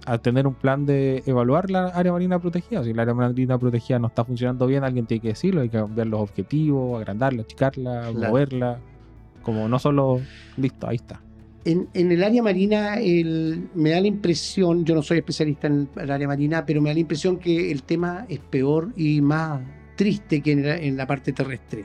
a 0.05 0.19
tener 0.19 0.47
un 0.47 0.55
plan 0.55 0.87
de 0.87 1.23
evaluar 1.27 1.71
la 1.71 1.87
área 1.87 2.13
marina 2.13 2.39
protegida. 2.39 2.83
Si 2.85 2.93
la 2.93 3.03
área 3.03 3.15
marina 3.15 3.59
protegida 3.59 3.99
no 3.99 4.07
está 4.09 4.25
funcionando 4.25 4.67
bien, 4.67 4.85
alguien 4.85 5.07
tiene 5.07 5.21
que 5.21 5.29
decirlo, 5.29 5.61
hay 5.63 5.69
que 5.69 5.79
cambiar 5.79 6.07
los 6.07 6.21
objetivos, 6.21 6.99
agrandarla, 6.99 7.43
achicarla, 7.43 8.11
Claro. 8.13 8.29
moverla. 8.29 8.79
Como 9.43 9.69
no 9.69 9.79
solo, 9.79 10.21
listo, 10.57 10.89
ahí 10.89 10.97
está. 10.97 11.21
En, 11.67 11.89
el 12.13 12.23
área 12.23 12.43
marina 12.45 12.95
el- 13.01 13.69
me 13.75 13.91
da 13.91 14.01
la 14.01 14.07
impresión, 14.07 14.85
yo 14.85 14.95
no 14.95 15.03
soy 15.03 15.19
especialista 15.19 15.67
en 15.67 15.89
el 15.97 16.11
área 16.13 16.29
marina, 16.29 16.65
pero 16.65 16.81
me 16.81 16.91
da 16.91 16.95
la 16.95 17.01
impresión 17.01 17.39
que 17.39 17.73
el 17.73 17.83
tema 17.83 18.25
es 18.29 18.39
peor 18.39 18.93
y 18.97 19.21
más 19.21 19.61
triste 19.97 20.41
que 20.43 20.53
en 20.53 20.65
la, 20.65 20.77
en 20.77 20.97
la 20.97 21.07
parte 21.09 21.33
terrestre. 21.33 21.85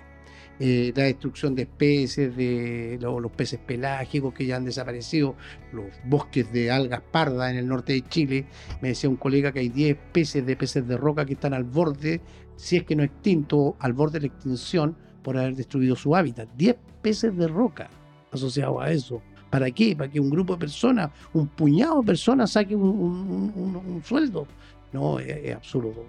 Eh, 0.59 0.93
la 0.95 1.05
destrucción 1.05 1.55
de 1.55 1.63
especies, 1.63 2.37
de 2.37 2.99
lo- 3.01 3.19
los 3.19 3.31
peces 3.31 3.59
pelágicos 3.59 4.31
que 4.35 4.45
ya 4.45 4.57
han 4.57 4.65
desaparecido, 4.65 5.35
los 5.73 5.85
bosques 6.05 6.53
de 6.53 6.69
algas 6.69 7.01
pardas 7.11 7.49
en 7.49 7.57
el 7.57 7.67
norte 7.67 7.93
de 7.93 8.03
Chile. 8.07 8.45
Me 8.83 8.89
decía 8.89 9.09
un 9.09 9.15
colega 9.15 9.51
que 9.51 9.61
hay 9.61 9.69
10 9.69 9.97
especies 9.97 10.45
de 10.45 10.55
peces 10.55 10.87
de 10.87 10.95
roca 10.95 11.25
que 11.25 11.33
están 11.33 11.55
al 11.55 11.63
borde, 11.63 12.21
si 12.55 12.77
es 12.77 12.83
que 12.83 12.95
no 12.95 13.01
extinto, 13.01 13.75
al 13.79 13.93
borde 13.93 14.19
de 14.19 14.27
la 14.27 14.33
extinción 14.35 14.95
por 15.23 15.35
haber 15.39 15.55
destruido 15.55 15.95
su 15.95 16.15
hábitat. 16.15 16.47
10 16.55 16.75
peces 17.01 17.35
de 17.35 17.47
roca 17.47 17.89
asociados 18.31 18.77
a 18.83 18.91
eso. 18.91 19.23
¿Para 19.51 19.69
qué? 19.69 19.95
¿Para 19.95 20.09
que 20.09 20.19
un 20.19 20.29
grupo 20.29 20.53
de 20.53 20.59
personas, 20.59 21.11
un 21.33 21.45
puñado 21.47 21.99
de 21.99 22.07
personas 22.07 22.51
saque 22.51 22.75
un, 22.75 24.01
sueldo? 24.03 24.47
No, 24.93 25.19
es, 25.19 25.53
absurdo. 25.53 26.05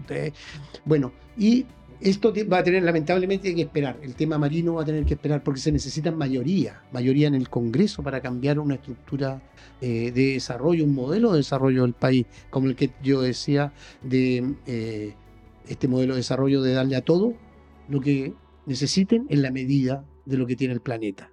Bueno, 0.84 1.12
y 1.36 1.66
esto 2.00 2.32
va 2.50 2.58
a 2.58 2.62
tener 2.64 2.84
lamentablemente 2.84 3.54
que 3.54 3.62
esperar. 3.62 3.98
El 4.00 4.14
tema 4.14 4.38
marino 4.38 4.74
va 4.74 4.82
a 4.82 4.84
tener 4.84 5.04
que 5.04 5.14
esperar 5.14 5.42
porque 5.42 5.60
se 5.60 5.72
necesita 5.72 6.10
mayoría, 6.12 6.82
mayoría 6.92 7.28
en 7.28 7.34
el 7.34 7.48
Congreso 7.48 8.02
para 8.02 8.20
cambiar 8.20 8.60
una 8.60 8.74
estructura 8.74 9.42
eh, 9.80 10.12
de 10.12 10.34
desarrollo, 10.34 10.84
un 10.84 10.94
modelo 10.94 11.32
de 11.32 11.38
desarrollo 11.38 11.82
del 11.82 11.94
país, 11.94 12.26
como 12.50 12.68
el 12.68 12.76
que 12.76 12.90
yo 13.02 13.22
decía 13.22 13.72
de 14.02 14.54
eh, 14.66 15.14
este 15.68 15.88
modelo 15.88 16.14
de 16.14 16.18
desarrollo 16.18 16.62
de 16.62 16.74
darle 16.74 16.96
a 16.96 17.02
todo 17.02 17.34
lo 17.88 18.00
que 18.00 18.34
necesiten 18.66 19.26
en 19.28 19.42
la 19.42 19.50
medida 19.50 20.04
de 20.26 20.36
lo 20.36 20.46
que 20.46 20.54
tiene 20.54 20.74
el 20.74 20.80
planeta 20.80 21.30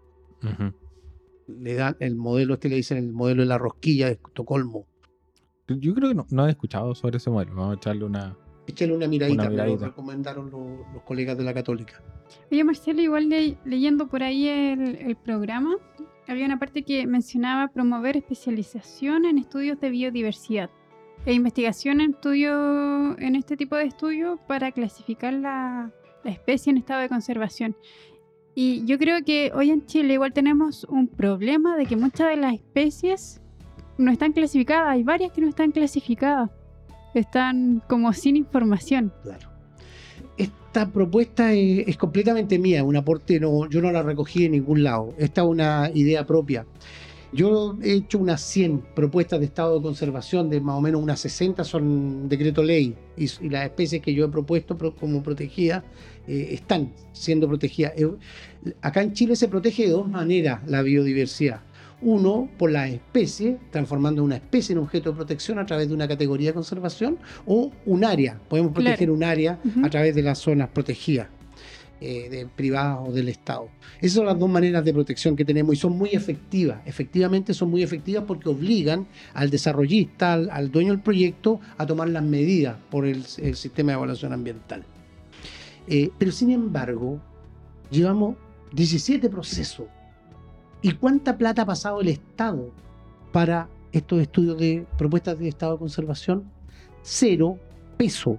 le 1.60 1.74
dan 1.75 1.96
el 2.00 2.15
modelo, 2.15 2.53
este 2.56 2.70
le 2.70 2.75
dicen 2.77 2.98
el 2.98 3.12
modelo 3.12 3.41
de 3.41 3.48
la 3.48 3.58
rosquilla 3.58 4.08
de 4.08 4.13
Estocolmo. 4.13 4.86
Yo 5.68 5.94
creo 5.94 6.10
que 6.10 6.15
no, 6.15 6.25
no 6.32 6.48
he 6.48 6.51
escuchado 6.51 6.96
sobre 6.96 7.18
ese 7.18 7.29
modelo. 7.29 7.56
Vamos 7.56 7.75
a 7.75 7.77
echarle 7.77 8.06
una. 8.06 8.36
Échale 8.68 8.94
una 8.96 9.08
miradita, 9.08 9.34
Una 9.41 9.50
me 9.50 9.56
lo 9.58 9.63
miradita. 9.63 9.86
recomendaron 9.88 10.51
los, 10.51 10.94
los 10.94 11.03
colegas 11.03 11.38
de 11.38 11.44
la 11.44 11.53
Católica. 11.53 12.01
Oye, 12.51 12.63
Marcelo, 12.63 13.01
igual 13.01 13.29
le- 13.29 13.58
leyendo 13.65 14.08
por 14.08 14.22
ahí 14.24 14.48
el, 14.48 14.96
el 14.96 15.15
programa, 15.15 15.75
había 16.27 16.46
una 16.46 16.60
parte 16.60 16.84
que 16.84 17.08
mencionaba 17.08 17.70
promover 17.70 18.18
especialización 18.18 19.25
en 19.25 19.39
estudios 19.39 19.79
de 19.79 19.89
biodiversidad 19.89 20.70
e 21.25 21.34
investigación 21.34 22.00
en 22.01 22.12
estudio, 22.12 23.18
en 23.20 23.36
este 23.36 23.58
tipo 23.58 23.75
de 23.75 23.86
estudios 23.86 24.39
para 24.48 24.72
clasificar 24.72 25.34
la, 25.34 25.91
la 26.24 26.32
especie 26.32 26.70
en 26.72 26.77
estado 26.77 27.01
de 27.01 27.10
conservación. 27.10 27.75
Y 28.56 28.86
yo 28.86 28.98
creo 28.98 29.24
que 29.24 29.51
hoy 29.53 29.70
en 29.70 29.86
Chile 29.86 30.13
igual 30.13 30.34
tenemos 30.34 30.84
un 30.86 31.08
problema 31.08 31.77
de 31.77 31.86
que 31.86 31.96
muchas 31.96 32.29
de 32.29 32.38
las 32.38 32.53
especies 32.56 33.41
no 33.98 34.12
están 34.12 34.34
clasificadas. 34.34 34.89
Hay 34.89 35.03
varias 35.03 35.32
que 35.32 35.41
no 35.41 35.50
están 35.50 35.72
clasificadas. 35.72 36.50
Están 37.13 37.82
como 37.88 38.12
sin 38.13 38.36
información. 38.36 39.13
Claro. 39.24 39.50
Esta 40.38 40.89
propuesta 40.89 41.53
es, 41.53 41.98
completamente 41.98 42.60
mía, 42.60 42.84
un 42.84 42.96
aporte, 42.96 43.39
no, 43.39 43.68
yo 43.70 43.82
no 43.82 43.91
la 43.91 44.03
recogí 44.03 44.46
en 44.46 44.53
ningún 44.53 44.84
lado. 44.84 45.13
Esta 45.18 45.41
es 45.41 45.48
una 45.48 45.89
idea 45.94 46.25
propia. 46.25 46.65
Yo 47.31 47.77
he 47.83 47.93
hecho 47.93 48.17
unas 48.17 48.41
100 48.41 48.81
propuestas 48.95 49.39
de 49.39 49.45
estado 49.45 49.75
de 49.77 49.83
conservación, 49.83 50.50
de 50.50 50.59
más 50.62 50.75
o 50.75 50.81
menos 50.81 51.01
unas 51.01 51.19
60 51.19 51.63
son 51.63 52.27
decreto 52.27 52.63
ley, 52.63 52.95
y, 53.17 53.25
y 53.41 53.50
las 53.50 53.65
especies 53.65 54.01
que 54.01 54.13
yo 54.13 54.25
he 54.25 54.29
propuesto 54.29 54.75
pro- 54.75 54.95
como 54.95 55.21
protegidas 55.21 55.83
eh, 56.27 56.50
están 56.51 56.91
siendo 57.12 57.48
protegidas. 57.48 57.93
Eh, 57.98 58.07
acá 58.81 59.03
en 59.03 59.13
Chile 59.13 59.36
se 59.36 59.48
protege 59.48 59.83
de 59.83 59.91
dos 59.91 60.07
maneras 60.09 60.62
la 60.67 60.81
biodiversidad. 60.81 61.62
Uno, 62.01 62.50
por 62.57 62.71
la 62.71 62.88
especie, 62.88 63.57
transformando 63.71 64.24
una 64.24 64.38
especie 64.38 64.71
en 64.74 64.79
objeto 64.79 65.09
de 65.12 65.17
protección 65.17 65.59
a 65.59 65.65
través 65.65 65.89
de 65.89 65.93
una 65.93 66.07
categoría 66.07 66.50
de 66.50 66.53
conservación, 66.53 67.17
o 67.45 67.71
un 67.86 68.05
área. 68.05 68.39
Podemos 68.48 68.71
Claro. 68.71 68.86
proteger 68.86 69.12
un 69.12 69.24
área 69.24 69.59
a 69.83 69.89
través 69.89 70.15
de 70.15 70.21
las 70.24 70.39
zonas 70.39 70.69
protegidas, 70.69 71.27
eh, 72.01 72.29
de 72.29 72.46
privadas 72.46 73.00
o 73.06 73.12
del 73.12 73.27
Estado. 73.27 73.68
Esas 74.00 74.13
son 74.13 74.25
las 74.25 74.39
dos 74.39 74.50
maneras 74.50 74.86
de 74.86 74.94
protección 74.94 75.36
que 75.36 75.44
tenemos 75.44 75.74
y 75.74 75.77
son 75.77 75.98
muy 75.98 76.12
efectivas. 76.12 76.79
Efectivamente 76.86 77.53
son 77.53 77.70
muy 77.70 77.84
efectivas 77.84 78.24
porque 78.25 78.48
obligan 78.48 79.06
al 79.34 79.50
desarrollista, 79.50 80.32
al, 80.32 80.50
al 80.50 80.72
dueño 80.72 80.94
del 80.94 81.01
proyecto, 81.01 81.60
a 81.77 81.86
tomar 81.86 82.08
las 82.08 82.24
medidas 82.24 82.77
por 82.89 83.06
el, 83.06 83.25
sistema 83.25 83.91
de 83.91 83.98
evaluación 83.98 84.32
ambiental. 84.32 84.86
Eh, 85.88 86.10
pero 86.18 86.32
sin 86.32 86.51
embargo, 86.51 87.20
llevamos 87.91 88.38
17 88.72 89.29
procesos. 89.29 89.88
¿Y 90.82 90.94
cuánta 90.94 91.38
plata 91.38 91.63
ha 91.63 91.65
pasado 91.65 92.00
el 92.00 92.08
Estado 92.08 92.72
para 93.34 93.68
estos 93.91 94.22
estudios 94.22 94.58
de 94.58 94.86
propuestas 94.98 95.38
de 95.38 95.50
estado 95.50 95.74
de 95.74 95.79
conservación? 95.79 96.46
Cero 97.01 97.58
peso. 97.98 98.38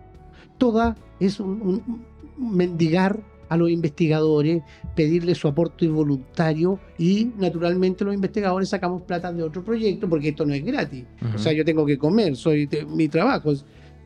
Toda 0.56 0.96
es 1.18 1.40
un 1.40 2.06
mendigar 2.38 3.20
a 3.50 3.56
los 3.58 3.68
investigadores, 3.70 4.62
pedirle 4.96 5.34
su 5.34 5.46
aporte 5.48 5.86
voluntario 5.88 6.80
y 6.96 7.30
naturalmente 7.36 8.04
los 8.04 8.14
investigadores 8.14 8.70
sacamos 8.70 9.02
plata 9.02 9.30
de 9.32 9.42
otro 9.42 9.62
proyecto 9.62 10.08
porque 10.08 10.28
esto 10.30 10.46
no 10.46 10.54
es 10.54 10.64
gratis. 10.64 11.04
O 11.34 11.38
sea, 11.38 11.52
yo 11.52 11.64
tengo 11.64 11.84
que 11.84 11.98
comer, 11.98 12.34
soy 12.36 12.66
mi 12.88 13.08
trabajo. 13.08 13.52
es- 13.52 13.64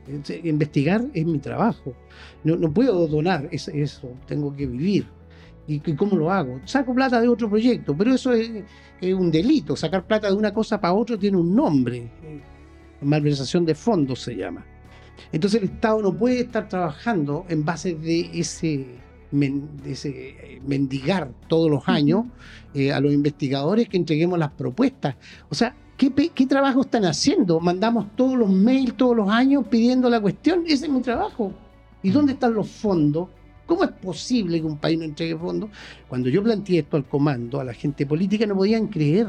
es- 0.09 0.45
investigar 0.45 1.05
es 1.15 1.25
mi 1.25 1.39
trabajo. 1.39 1.95
No, 2.43 2.57
no 2.57 2.73
puedo 2.73 3.07
donar 3.07 3.49
es- 3.53 3.69
eso, 3.69 4.11
tengo 4.27 4.55
que 4.57 4.67
vivir. 4.67 5.07
¿Y, 5.67 5.75
y 5.77 5.95
cómo 5.95 6.15
lo 6.17 6.31
hago? 6.31 6.61
Saco 6.67 6.95
plata 6.95 7.21
de 7.23 7.29
otro 7.29 7.49
proyecto, 7.49 7.97
pero 7.97 8.13
eso 8.15 8.33
es, 8.35 8.51
es 9.01 9.15
un 9.15 9.31
delito. 9.31 9.77
Sacar 9.77 10.07
plata 10.07 10.29
de 10.29 10.35
una 10.35 10.53
cosa 10.53 10.79
para 10.81 10.93
otra 10.93 11.17
tiene 11.17 11.39
un 11.39 11.55
nombre. 11.55 12.11
Malversación 13.01 13.65
de 13.67 13.75
fondos 13.75 14.21
se 14.21 14.37
llama. 14.37 14.65
Entonces 15.33 15.63
el 15.63 15.69
Estado 15.69 16.03
no 16.03 16.15
puede 16.17 16.41
estar 16.41 16.69
trabajando 16.69 17.45
en 17.49 17.65
base 17.65 17.95
de 17.95 18.31
ese, 18.35 18.87
men- 19.31 19.76
de 19.83 19.93
ese 19.93 20.11
eh, 20.11 20.61
mendigar 20.66 21.31
todos 21.49 21.71
los 21.71 21.88
años 21.88 22.25
eh, 22.75 22.93
a 22.93 23.00
los 23.00 23.12
investigadores 23.12 23.88
que 23.88 23.97
entreguemos 23.97 24.38
las 24.38 24.50
propuestas. 24.50 25.16
O 25.49 25.54
sea, 25.54 25.75
¿qué, 25.97 26.11
¿qué 26.12 26.47
trabajo 26.47 26.83
están 26.83 27.04
haciendo? 27.04 27.61
Mandamos 27.61 28.14
todos 28.16 28.37
los 28.37 28.50
mails 28.50 28.97
todos 28.97 29.16
los 29.16 29.28
años 29.28 29.66
pidiendo 29.69 30.09
la 30.11 30.21
cuestión. 30.21 30.64
Ese 30.66 30.87
es 30.87 30.93
mi 30.93 31.00
trabajo. 31.00 31.52
¿Y 32.02 32.11
dónde 32.11 32.33
están 32.33 32.54
los 32.54 32.69
fondos? 32.69 33.28
¿Cómo 33.66 33.85
es 33.85 33.90
posible 33.93 34.61
que 34.61 34.66
un 34.66 34.76
país 34.76 34.99
no 34.99 35.04
entregue 35.04 35.37
fondos? 35.38 35.71
Cuando 36.09 36.28
yo 36.28 36.43
planteé 36.43 36.81
esto 36.81 36.99
al 36.99 37.07
comando, 37.07 37.61
a 37.61 37.64
la 37.64 37.73
gente 37.73 38.04
política 38.04 38.45
no 38.45 38.54
podían 38.54 38.88
creer 38.88 39.28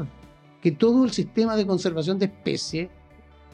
que 0.60 0.72
todo 0.72 1.04
el 1.04 1.10
sistema 1.10 1.56
de 1.56 1.66
conservación 1.66 2.18
de 2.18 2.26
especies, 2.26 2.88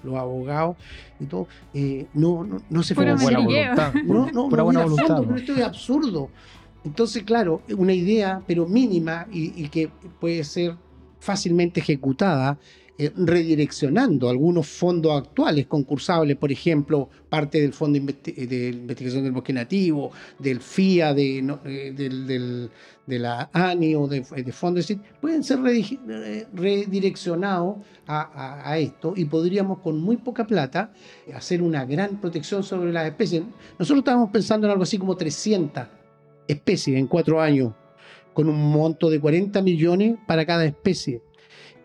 los 0.03 0.15
abogados 0.17 0.77
y 1.21 1.25
todo, 1.27 1.47
eh, 1.75 2.07
no, 2.15 2.45
no, 2.45 2.63
no 2.69 2.83
se 2.83 2.95
Pura 2.95 3.17
fue 3.17 3.35
buena 3.35 3.39
voluntad. 3.41 3.95
no, 4.05 4.31
no, 4.31 4.49
pura 4.49 4.59
no 4.59 4.65
buena 4.65 4.81
hubiera 4.81 4.85
voluntad. 4.85 5.07
fondo, 5.07 5.23
¿no? 5.23 5.29
pero 5.29 5.37
esto 5.39 5.55
es 5.55 5.63
absurdo. 5.63 6.31
Entonces, 6.85 7.23
claro, 7.23 7.63
una 7.77 7.93
idea, 7.93 8.43
pero 8.47 8.67
mínima 8.67 9.27
y, 9.33 9.63
y 9.63 9.69
que 9.69 9.89
puede 10.21 10.43
ser 10.45 10.75
fácilmente 11.21 11.79
ejecutada, 11.81 12.59
eh, 13.05 13.13
redireccionando 13.17 14.29
algunos 14.29 14.67
fondos 14.67 15.13
actuales 15.17 15.67
concursables, 15.67 16.37
por 16.37 16.53
ejemplo, 16.53 17.09
parte 17.29 17.61
del 17.61 17.73
Fondo 17.73 17.99
eh, 17.99 18.47
de 18.47 18.69
Investigación 18.69 19.25
del 19.25 19.33
Bosque 19.33 19.53
Nativo, 19.53 20.11
del 20.39 20.61
FIA, 20.61 21.11
eh, 21.17 22.69
de 23.07 23.19
la 23.19 23.51
ANI 23.53 23.95
o 23.97 24.07
de, 24.07 24.21
de 24.21 24.53
fondos, 24.53 24.93
pueden 25.21 25.43
ser 25.43 25.59
redireccionados 26.53 27.77
a, 28.07 28.21
a- 28.21 28.71
a 28.71 28.79
esto 28.79 29.15
y 29.17 29.25
podríamos 29.25 29.79
con 29.81 30.01
muy 30.01 30.17
poca 30.17 30.47
plata 30.47 30.93
hacer 31.35 31.63
una 31.63 31.85
gran 31.85 32.21
protección 32.21 32.63
sobre 32.63 32.93
las 32.93 33.07
especies. 33.07 33.43
Nosotros 33.79 33.99
estábamos 34.01 34.31
pensando 34.31 34.67
en 34.67 34.71
algo 34.73 34.83
así 34.85 34.99
como 34.99 35.17
300 35.17 35.85
especies 36.49 36.97
en 36.97 37.07
cuatro 37.07 37.41
años, 37.41 37.73
con 38.33 38.49
un 38.49 38.71
monto 38.73 39.11
de 39.11 39.21
40 39.21 39.61
millones 39.63 40.17
para 40.27 40.47
cada 40.47 40.65
especie, 40.65 41.21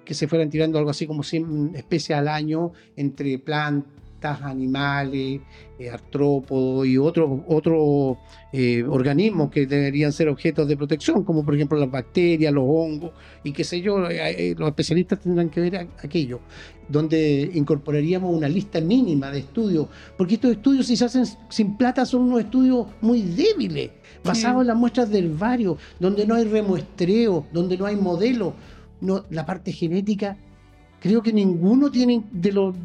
que 0.07 0.13
se 0.13 0.25
fueran 0.25 0.49
tirando 0.49 0.77
algo 0.77 0.89
así 0.89 1.05
como 1.05 1.21
100 1.21 1.73
especies 1.75 2.17
al 2.17 2.29
año 2.29 2.71
entre 2.95 3.37
plantas, 3.39 4.41
animales, 4.41 5.41
eh, 5.77 5.89
artrópodos 5.89 6.87
y 6.87 6.97
otros 6.97 7.41
otros 7.45 8.17
eh, 8.53 8.85
organismos 8.87 9.51
que 9.51 9.67
deberían 9.67 10.13
ser 10.13 10.29
objetos 10.29 10.65
de 10.65 10.77
protección, 10.77 11.25
como 11.25 11.43
por 11.43 11.55
ejemplo 11.55 11.77
las 11.77 11.91
bacterias, 11.91 12.53
los 12.53 12.63
hongos 12.65 13.11
y 13.43 13.51
qué 13.51 13.65
sé 13.65 13.81
yo, 13.81 14.09
eh, 14.09 14.55
los 14.57 14.69
especialistas 14.69 15.19
tendrán 15.19 15.49
que 15.49 15.59
ver 15.59 15.89
aquello, 16.01 16.39
donde 16.87 17.51
incorporaríamos 17.53 18.33
una 18.33 18.47
lista 18.47 18.79
mínima 18.79 19.29
de 19.29 19.39
estudios, 19.39 19.87
porque 20.17 20.35
estos 20.35 20.51
estudios 20.51 20.87
si 20.87 20.95
se 20.95 21.03
hacen 21.03 21.25
sin 21.49 21.75
plata 21.75 22.05
son 22.05 22.21
unos 22.21 22.39
estudios 22.39 22.87
muy 23.01 23.23
débiles, 23.23 23.91
basados 24.23 24.61
en 24.61 24.67
las 24.67 24.77
muestras 24.77 25.09
del 25.09 25.31
barrio, 25.31 25.77
donde 25.99 26.25
no 26.25 26.35
hay 26.35 26.45
remuestreo, 26.45 27.45
donde 27.51 27.77
no 27.77 27.85
hay 27.85 27.97
modelo, 27.97 28.53
no, 29.01 29.23
la 29.29 29.45
parte 29.45 29.71
genética 29.71 30.37
Creo 30.99 31.21
que 31.21 31.31
ninguno 31.31 31.91
tiene 31.91 32.23
de 32.31 32.51
los 32.51 32.75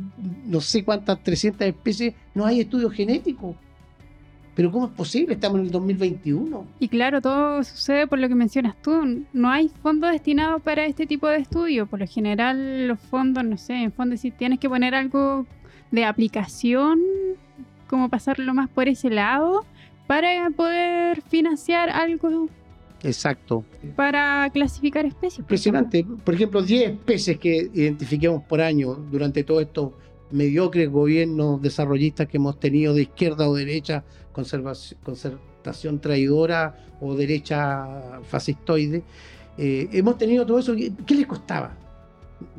no 0.47 0.61
sé 0.61 0.85
cuántas 0.85 1.23
300 1.23 1.67
especies, 1.67 2.15
no 2.35 2.45
hay 2.45 2.61
estudios 2.61 2.93
genéticos. 2.93 3.57
Pero 4.55 4.71
¿cómo 4.71 4.87
es 4.87 4.93
posible? 4.93 5.33
Estamos 5.33 5.61
en 5.61 5.67
el 5.67 5.71
2021. 5.71 6.67
Y 6.79 6.89
claro, 6.89 7.23
todo 7.23 7.65
sucede 7.65 8.07
por 8.07 8.19
lo 8.19 8.29
que 8.29 8.35
mencionas 8.35 8.77
tú. 8.83 9.25
No 9.33 9.49
hay 9.49 9.71
fondos 9.83 10.13
destinados 10.13 10.61
para 10.61 10.85
este 10.85 11.07
tipo 11.07 11.27
de 11.27 11.39
estudios. 11.39 11.89
Por 11.89 12.01
lo 12.01 12.07
general, 12.07 12.87
los 12.87 13.01
fondos, 13.01 13.45
no 13.45 13.57
sé, 13.57 13.77
en 13.77 13.93
fondo 13.93 14.15
si 14.19 14.31
tienes 14.31 14.59
que 14.59 14.69
poner 14.69 14.95
algo 14.95 15.47
de 15.91 16.05
aplicación, 16.05 17.01
como 17.89 18.11
pasarlo 18.11 18.53
más 18.53 18.69
por 18.69 18.89
ese 18.89 19.09
lado, 19.09 19.65
para 20.07 20.51
poder 20.51 21.23
financiar 21.23 21.89
algo 21.89 22.51
Exacto. 23.03 23.65
Para 23.97 24.49
clasificar 24.53 25.05
especies. 25.05 25.41
Impresionante. 25.41 26.07
Por 26.25 26.35
ejemplo, 26.35 26.63
10 26.63 26.93
especies 26.93 27.39
que 27.39 27.71
identifiquemos 27.73 28.43
por 28.45 28.61
año 28.61 28.95
durante 28.95 29.45
todos 29.45 29.63
estos 29.63 29.93
mediocres 30.31 30.89
gobiernos 30.89 31.61
desarrollistas 31.61 32.29
que 32.29 32.39
hemos 32.39 32.59
tenido 32.59 32.95
de 32.95 33.03
izquierda 33.03 33.49
o 33.49 33.55
derecha, 33.55 34.05
concertación 34.33 36.01
traidora 36.01 36.77
o 37.01 37.15
derecha 37.15 38.21
fascistoide. 38.25 39.03
Eh, 39.59 39.89
hemos 39.93 40.17
tenido 40.17 40.47
todo 40.47 40.59
eso. 40.59 40.75
¿Qué 40.75 41.15
les 41.15 41.27
costaba? 41.27 41.82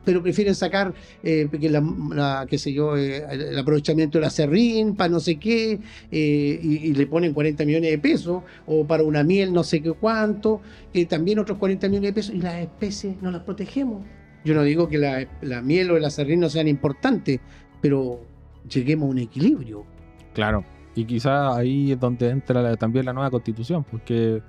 Pero 0.03 0.21
prefieren 0.21 0.55
sacar 0.55 0.93
eh, 1.23 1.47
la, 1.51 2.45
qué 2.49 2.57
sé 2.57 2.73
yo, 2.73 2.97
eh, 2.97 3.23
el 3.29 3.57
aprovechamiento 3.57 4.17
de 4.17 4.23
la 4.23 4.29
serrín 4.29 4.95
para 4.95 5.09
no 5.09 5.19
sé 5.19 5.37
qué, 5.37 5.79
eh, 6.11 6.59
y, 6.61 6.93
le 6.93 7.07
ponen 7.07 7.33
40 7.33 7.65
millones 7.65 7.91
de 7.91 7.97
pesos, 7.97 8.43
o 8.65 8.85
para 8.85 9.03
una 9.03 9.23
miel 9.23 9.53
no 9.53 9.63
sé 9.63 9.81
qué 9.81 9.91
cuánto, 9.93 10.61
también 11.07 11.39
otros 11.39 11.57
40 11.57 11.87
millones 11.87 12.09
de 12.09 12.13
pesos, 12.13 12.35
y 12.35 12.39
las 12.39 12.55
especies 12.55 13.21
no 13.21 13.31
las 13.31 13.41
protegemos. 13.41 14.03
Yo 14.45 14.53
no 14.53 14.63
digo 14.63 14.89
que 14.89 14.97
la, 14.97 15.61
miel 15.61 15.91
o 15.91 15.97
el 15.97 16.05
acerrín 16.05 16.41
no 16.41 16.49
sean 16.49 16.67
importantes, 16.67 17.39
pero 17.81 18.21
lleguemos 18.69 19.07
a 19.07 19.11
un 19.11 19.19
equilibrio. 19.19 19.85
Claro, 20.33 20.65
y 20.95 21.05
quizá 21.05 21.55
ahí 21.55 21.93
es 21.93 21.99
donde 21.99 22.29
entra 22.29 22.75
también 22.75 23.05
la 23.05 23.13
nueva 23.13 23.31
constitución, 23.31 23.85
porque 23.89 24.41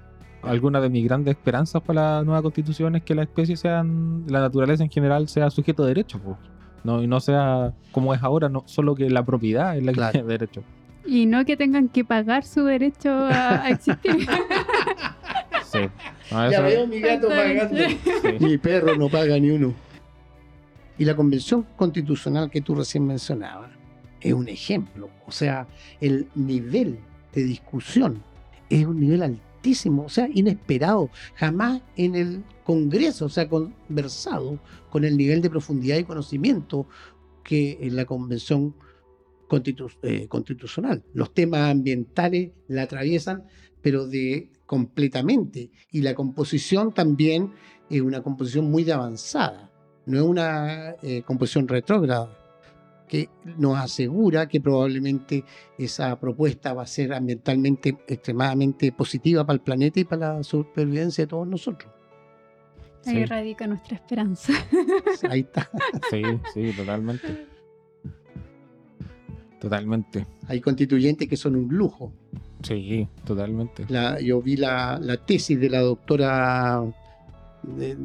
alguna 0.46 0.80
de 0.80 0.88
mis 0.88 1.04
grandes 1.04 1.36
esperanzas 1.36 1.82
para 1.82 2.18
la 2.18 2.24
nueva 2.24 2.42
constitución 2.42 2.96
es 2.96 3.02
que 3.02 3.14
las 3.14 3.26
especies 3.26 3.60
sean, 3.60 4.24
la 4.28 4.40
naturaleza 4.40 4.82
en 4.82 4.90
general 4.90 5.28
sea 5.28 5.50
sujeto 5.50 5.82
de 5.82 5.88
derecho, 5.88 6.18
pues. 6.18 6.36
No, 6.82 7.02
y 7.02 7.06
no 7.06 7.18
sea 7.20 7.72
como 7.92 8.12
es 8.14 8.22
ahora, 8.22 8.48
no 8.48 8.62
solo 8.66 8.94
que 8.94 9.08
la 9.08 9.24
propiedad 9.24 9.76
es 9.76 9.84
la 9.84 9.92
que 9.92 10.12
tiene 10.12 10.28
derecho. 10.28 10.62
Y 11.06 11.26
no 11.26 11.44
que 11.44 11.56
tengan 11.56 11.88
que 11.88 12.04
pagar 12.04 12.44
su 12.44 12.64
derecho 12.64 13.10
a, 13.10 13.68
existir. 13.70 14.16
sí. 15.64 15.78
ya 16.30 16.60
veo 16.60 16.86
mi 16.86 17.00
gato 17.00 17.28
pagando. 17.28 17.80
Mi 18.40 18.58
perro 18.58 18.96
no 18.96 19.08
paga 19.08 19.38
ni 19.38 19.50
uno. 19.50 19.74
Y 20.98 21.04
la 21.04 21.16
convención 21.16 21.66
constitucional 21.76 22.50
que 22.50 22.60
tú 22.60 22.74
recién 22.74 23.06
mencionabas 23.06 23.70
es 24.20 24.32
un 24.32 24.48
ejemplo. 24.48 25.10
O 25.26 25.32
sea, 25.32 25.66
el 26.00 26.28
nivel 26.34 26.98
de 27.32 27.44
discusión 27.44 28.22
es 28.70 28.86
un 28.86 29.00
nivel 29.00 29.22
o 30.04 30.08
sea, 30.08 30.28
inesperado. 30.32 31.10
Jamás 31.36 31.82
en 31.96 32.14
el 32.14 32.44
Congreso 32.64 33.28
se 33.28 33.42
ha 33.42 33.48
conversado 33.48 34.58
con 34.90 35.04
el 35.04 35.16
nivel 35.16 35.42
de 35.42 35.50
profundidad 35.50 35.98
y 35.98 36.04
conocimiento 36.04 36.86
que 37.42 37.78
en 37.80 37.96
la 37.96 38.04
Convención 38.04 38.74
eh, 40.02 40.26
Constitucional. 40.28 41.02
Los 41.12 41.32
temas 41.32 41.70
ambientales 41.70 42.50
la 42.68 42.82
atraviesan, 42.82 43.44
pero 43.82 44.06
de 44.06 44.50
completamente. 44.66 45.70
Y 45.90 46.00
la 46.02 46.14
composición 46.14 46.92
también 46.92 47.52
es 47.90 48.00
una 48.00 48.22
composición 48.22 48.70
muy 48.70 48.90
avanzada, 48.90 49.70
no 50.06 50.18
es 50.18 50.24
una 50.24 50.96
eh, 51.02 51.22
composición 51.22 51.68
retrógrada 51.68 52.43
que 53.08 53.28
nos 53.58 53.78
asegura 53.78 54.48
que 54.48 54.60
probablemente 54.60 55.44
esa 55.78 56.18
propuesta 56.18 56.72
va 56.72 56.82
a 56.82 56.86
ser 56.86 57.12
ambientalmente 57.12 57.96
extremadamente 58.08 58.92
positiva 58.92 59.44
para 59.44 59.54
el 59.54 59.60
planeta 59.60 60.00
y 60.00 60.04
para 60.04 60.36
la 60.36 60.42
supervivencia 60.42 61.24
de 61.24 61.28
todos 61.28 61.46
nosotros. 61.46 61.92
Ahí 63.06 63.24
radica 63.26 63.66
nuestra 63.66 63.96
esperanza. 63.96 64.52
Ahí 65.28 65.40
está. 65.40 65.70
Sí, 66.10 66.22
sí, 66.54 66.72
totalmente. 66.74 67.46
Totalmente. 69.60 70.26
Hay 70.48 70.60
constituyentes 70.60 71.28
que 71.28 71.36
son 71.36 71.56
un 71.56 71.68
lujo. 71.68 72.12
Sí, 72.62 73.06
totalmente. 73.24 73.86
yo 74.22 74.40
vi 74.40 74.56
la, 74.56 75.00
tesis 75.26 75.60
de 75.60 75.68
la 75.68 75.80
doctora 75.80 76.82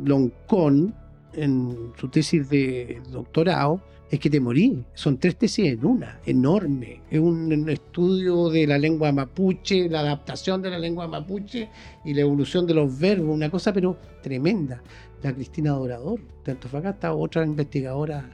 Loncón 0.06 0.94
en 1.34 1.94
su 1.98 2.10
tesis 2.10 2.50
de 2.50 3.02
doctorado 3.12 3.82
es 4.10 4.20
que 4.20 4.30
te 4.30 4.40
morí. 4.40 4.84
Son 4.94 5.18
tres 5.18 5.38
tesis 5.38 5.74
en 5.74 5.86
una, 5.86 6.20
enorme. 6.26 7.02
Es 7.10 7.20
un 7.20 7.70
estudio 7.70 8.50
de 8.50 8.66
la 8.66 8.78
lengua 8.78 9.12
mapuche, 9.12 9.90
la 9.90 10.00
adaptación 10.00 10.62
de 10.62 10.72
la 10.72 10.80
lengua 10.80 11.08
mapuche 11.08 11.70
y 12.04 12.14
la 12.14 12.22
evolución 12.22 12.66
de 12.66 12.74
los 12.74 12.98
verbos, 12.98 13.36
una 13.36 13.50
cosa 13.50 13.72
pero 13.72 13.98
tremenda. 14.22 14.82
La 15.22 15.34
Cristina 15.34 15.72
Dorador 15.72 16.20
de 16.46 16.54
Antofagasta, 16.54 17.14
otra 17.14 17.46
investigadora. 17.46 18.30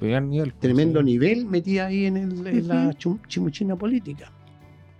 Nivel, 0.00 0.52
pues, 0.52 0.60
tremendo 0.60 1.02
nivel 1.02 1.44
metida 1.44 1.86
ahí 1.86 2.06
en, 2.06 2.66
la 2.66 2.96
chimuchina 3.28 3.76
política. 3.76 4.32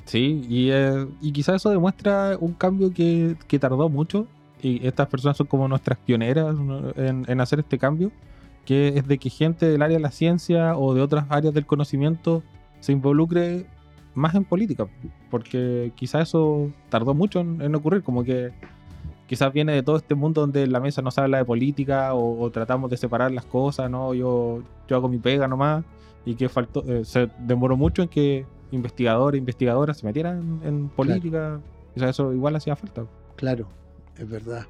Sí, 0.05 0.45
y, 0.47 0.69
eh, 0.71 1.07
y 1.23 1.33
quizás 1.33 1.57
eso 1.57 1.71
demuestra 1.71 2.37
un 2.39 2.53
cambio 2.53 2.93
que, 2.93 3.37
tardó 3.59 3.89
mucho. 3.89 4.27
Y 4.63 4.87
estas 4.87 5.09
personas 5.09 5.39
son 5.39 5.47
como 5.47 5.67
nuestras 5.69 5.99
pioneras 6.01 6.55
en, 6.97 7.25
en 7.27 7.41
hacer 7.41 7.61
este 7.61 7.79
cambio 7.79 8.13
que 8.65 8.89
es 8.89 9.07
de 9.07 9.19
que 9.19 9.31
gente 9.31 9.67
del 9.67 9.83
área 9.83 9.97
de 9.97 10.03
la 10.03 10.11
ciencia 10.11 10.77
o 10.77 10.95
de 10.95 11.03
otras 11.03 11.27
áreas 11.29 11.55
del 11.55 11.67
conocimiento 11.67 12.43
se 12.81 12.93
involucre 12.93 13.67
más 14.15 14.35
en 14.35 14.45
política, 14.45 14.87
porque 15.31 15.93
quizás 15.95 16.29
eso 16.29 16.71
tardó 16.89 17.15
mucho 17.15 17.41
en, 17.41 17.75
ocurrir, 17.75 18.03
como 18.03 18.25
que 18.25 18.53
quizás 19.27 19.53
viene 19.53 19.73
de 19.73 19.83
todo 19.83 19.97
este 19.97 20.15
mundo 20.15 20.41
donde 20.41 20.67
la 20.67 20.81
mesa 20.81 21.03
no 21.03 21.11
se 21.11 21.21
habla 21.21 21.39
de 21.39 21.45
política 21.45 22.15
o, 22.15 22.51
tratamos 22.51 22.91
de 22.91 22.97
separar 22.97 23.31
las 23.31 23.45
cosas, 23.45 23.91
¿no? 23.91 24.15
Yo, 24.15 24.63
yo 24.89 24.97
hago 24.97 25.09
mi 25.09 25.19
pega 25.19 25.47
nomás 25.47 25.85
y 26.25 26.35
que 26.35 26.49
faltó, 26.49 26.85
eh, 26.87 27.05
se 27.05 27.29
demoró 27.39 27.77
mucho 27.77 28.03
en 28.03 28.09
que 28.09 28.45
investigadores, 28.73 29.39
investigadoras 29.39 29.99
se 29.99 30.07
metieran 30.07 30.61
en, 30.65 30.89
política, 30.89 31.61
quizás 31.95 32.11
eso 32.11 32.33
igual 32.33 32.57
hacía 32.57 32.77
falta. 32.77 33.05
Claro, 33.37 33.69
es 34.19 34.29
verdad. 34.29 34.67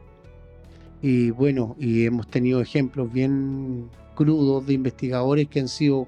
Y 1.02 1.30
bueno, 1.30 1.76
y 1.78 2.04
hemos 2.04 2.28
tenido 2.28 2.60
ejemplos 2.60 3.12
bien 3.12 3.88
crudos 4.14 4.66
de 4.66 4.74
investigadores 4.74 5.48
que 5.48 5.60
han 5.60 5.68
sido 5.68 6.06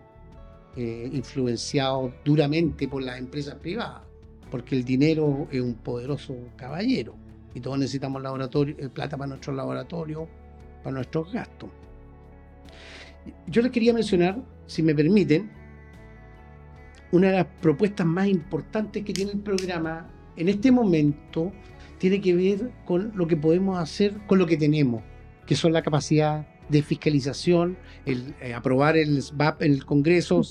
eh, 0.77 1.09
influenciados 1.13 2.13
duramente 2.25 2.89
por 2.89 3.03
las 3.03 3.19
empresas 3.19 3.55
privadas, 3.57 4.03
porque 4.51 4.75
el 4.77 4.85
dinero 4.85 5.49
es 5.51 5.61
un 5.61 5.75
poderoso 5.75 6.35
caballero 6.57 7.15
y 7.55 7.61
todos 7.61 7.79
necesitamos 7.79 8.23
laboratorio, 8.23 8.77
eh, 8.79 8.89
plata 8.89 9.17
para 9.17 9.29
nuestros 9.29 9.57
laboratorios, 9.57 10.29
para 10.83 10.95
nuestros 10.95 11.33
gastos. 11.33 11.71
Yo 13.47 13.63
les 13.63 13.71
quería 13.71 13.93
mencionar, 13.93 14.43
si 14.67 14.83
me 14.83 14.95
permiten, 14.95 15.51
una 17.13 17.29
de 17.29 17.37
las 17.37 17.47
propuestas 17.61 18.07
más 18.07 18.27
importantes 18.27 19.05
que 19.05 19.13
tiene 19.13 19.33
el 19.33 19.41
programa 19.41 20.11
en 20.37 20.49
este 20.49 20.73
momento 20.73 21.53
tiene 22.03 22.21
que 22.21 22.35
ver 22.35 22.73
con 22.85 23.13
lo 23.15 23.29
que 23.29 23.37
podemos 23.37 23.79
hacer 23.79 24.13
con 24.27 24.41
lo 24.41 24.45
que 24.45 24.57
tenemos, 24.57 25.05
que 25.47 25.55
son 25.55 25.73
la 25.73 25.83
capacidad 25.83 26.45
de 26.69 26.83
fiscalización, 26.83 27.79
el 28.07 28.35
eh, 28.41 28.55
aprobar 28.55 28.97
el 28.97 29.23
SBAP 29.23 29.63
en 29.63 29.75
el 29.75 29.85
Congreso, 29.85 30.43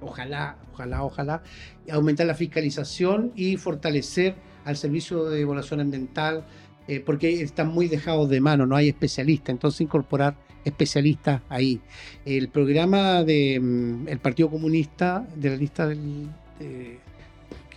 ojalá, 0.00 0.56
ojalá, 0.72 1.02
ojalá, 1.02 1.42
aumentar 1.90 2.28
la 2.28 2.36
fiscalización 2.36 3.32
y 3.34 3.56
fortalecer 3.56 4.36
al 4.64 4.76
servicio 4.76 5.24
de 5.24 5.40
evaluación 5.40 5.80
ambiental, 5.80 6.46
eh, 6.86 7.00
porque 7.00 7.42
están 7.42 7.70
muy 7.70 7.88
dejados 7.88 8.30
de 8.30 8.40
mano, 8.40 8.64
no 8.64 8.76
hay 8.76 8.90
especialistas, 8.90 9.52
entonces 9.52 9.80
incorporar 9.80 10.36
especialistas 10.64 11.42
ahí. 11.48 11.80
El 12.24 12.50
programa 12.50 13.24
del 13.24 13.60
mm, 13.60 14.18
Partido 14.22 14.48
Comunista, 14.48 15.26
de 15.34 15.50
la 15.50 15.56
lista 15.56 15.88
del, 15.88 16.28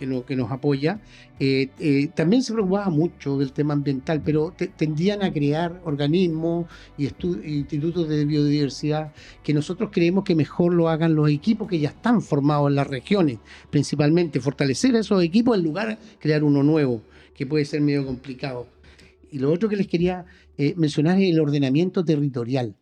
que, 0.04 0.10
no- 0.10 0.24
que 0.24 0.36
nos 0.36 0.50
apoya, 0.50 1.00
eh, 1.40 1.70
eh, 1.78 2.08
también 2.14 2.42
se 2.42 2.52
preocupaba 2.52 2.90
mucho 2.90 3.38
del 3.38 3.52
tema 3.52 3.72
ambiental, 3.74 4.20
pero 4.24 4.52
te- 4.56 4.68
tendían 4.68 5.22
a 5.22 5.32
crear 5.32 5.80
organismos 5.84 6.66
y 6.98 7.04
institutos 7.04 8.08
de 8.08 8.24
biodiversidad 8.24 9.12
que 9.42 9.54
nosotros 9.54 9.90
creemos 9.92 10.24
que 10.24 10.34
mejor 10.34 10.74
lo 10.74 10.88
hagan 10.88 11.14
los 11.14 11.28
equipos 11.30 11.68
que 11.68 11.78
ya 11.78 11.88
están 11.88 12.20
formados 12.20 12.68
en 12.68 12.74
las 12.76 12.86
regiones, 12.86 13.38
principalmente 13.70 14.40
fortalecer 14.40 14.94
esos 14.94 15.22
equipos 15.22 15.56
en 15.56 15.64
lugar 15.64 15.88
de 15.88 15.98
crear 16.18 16.44
uno 16.44 16.62
nuevo, 16.62 17.02
que 17.34 17.46
puede 17.46 17.64
ser 17.64 17.80
medio 17.80 18.04
complicado. 18.04 18.66
Y 19.30 19.38
lo 19.38 19.50
otro 19.52 19.68
que 19.68 19.76
les 19.76 19.86
quería 19.88 20.26
eh, 20.58 20.74
mencionar 20.76 21.18
es 21.20 21.30
el 21.30 21.40
ordenamiento 21.40 22.04
territorial. 22.04 22.76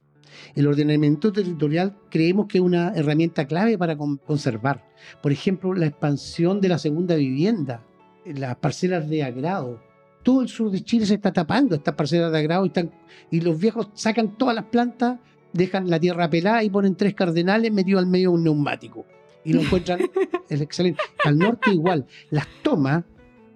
El 0.55 0.67
ordenamiento 0.67 1.33
territorial 1.33 1.97
creemos 2.11 2.47
que 2.47 2.59
es 2.59 2.63
una 2.65 2.93
herramienta 2.95 3.47
clave 3.47 3.77
para 3.79 3.97
con- 3.97 4.19
conservar. 4.19 4.85
Por 5.23 5.33
ejemplo, 5.33 5.75
la 5.75 5.87
expansión 5.87 6.61
de 6.61 6.69
la 6.69 6.79
segunda 6.79 7.15
vivienda, 7.17 7.85
las 8.25 8.57
parcelas 8.57 9.09
de 9.09 9.23
agrado. 9.25 9.81
Todo 10.23 10.43
el 10.43 10.49
sur 10.49 10.71
de 10.71 10.83
Chile 10.85 11.05
se 11.07 11.15
está 11.15 11.33
tapando 11.33 11.75
estas 11.75 11.95
parcelas 11.95 12.31
de 12.31 12.39
agrado 12.39 12.65
y, 12.65 12.69
están- 12.69 12.93
y 13.31 13.41
los 13.41 13.59
viejos 13.59 13.89
sacan 13.95 14.37
todas 14.39 14.55
las 14.55 14.67
plantas, 14.67 15.19
dejan 15.53 15.91
la 15.91 15.99
tierra 15.99 16.31
pelada 16.31 16.63
y 16.63 16.71
ponen 16.71 16.95
tres 16.95 17.15
cardenales 17.15 17.73
metidos 17.73 18.03
al 18.03 18.09
medio 18.09 18.31
de 18.31 18.37
un 18.37 18.45
neumático. 18.45 19.05
Y 19.45 19.53
lo 19.53 19.61
encuentran 19.63 19.99
es 20.49 20.61
excelente. 20.61 21.01
Al 21.25 21.37
norte 21.37 21.73
igual. 21.73 22.07
Las 22.31 22.47
tomas 22.63 23.03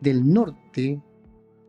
del 0.01 0.31
norte 0.31 1.01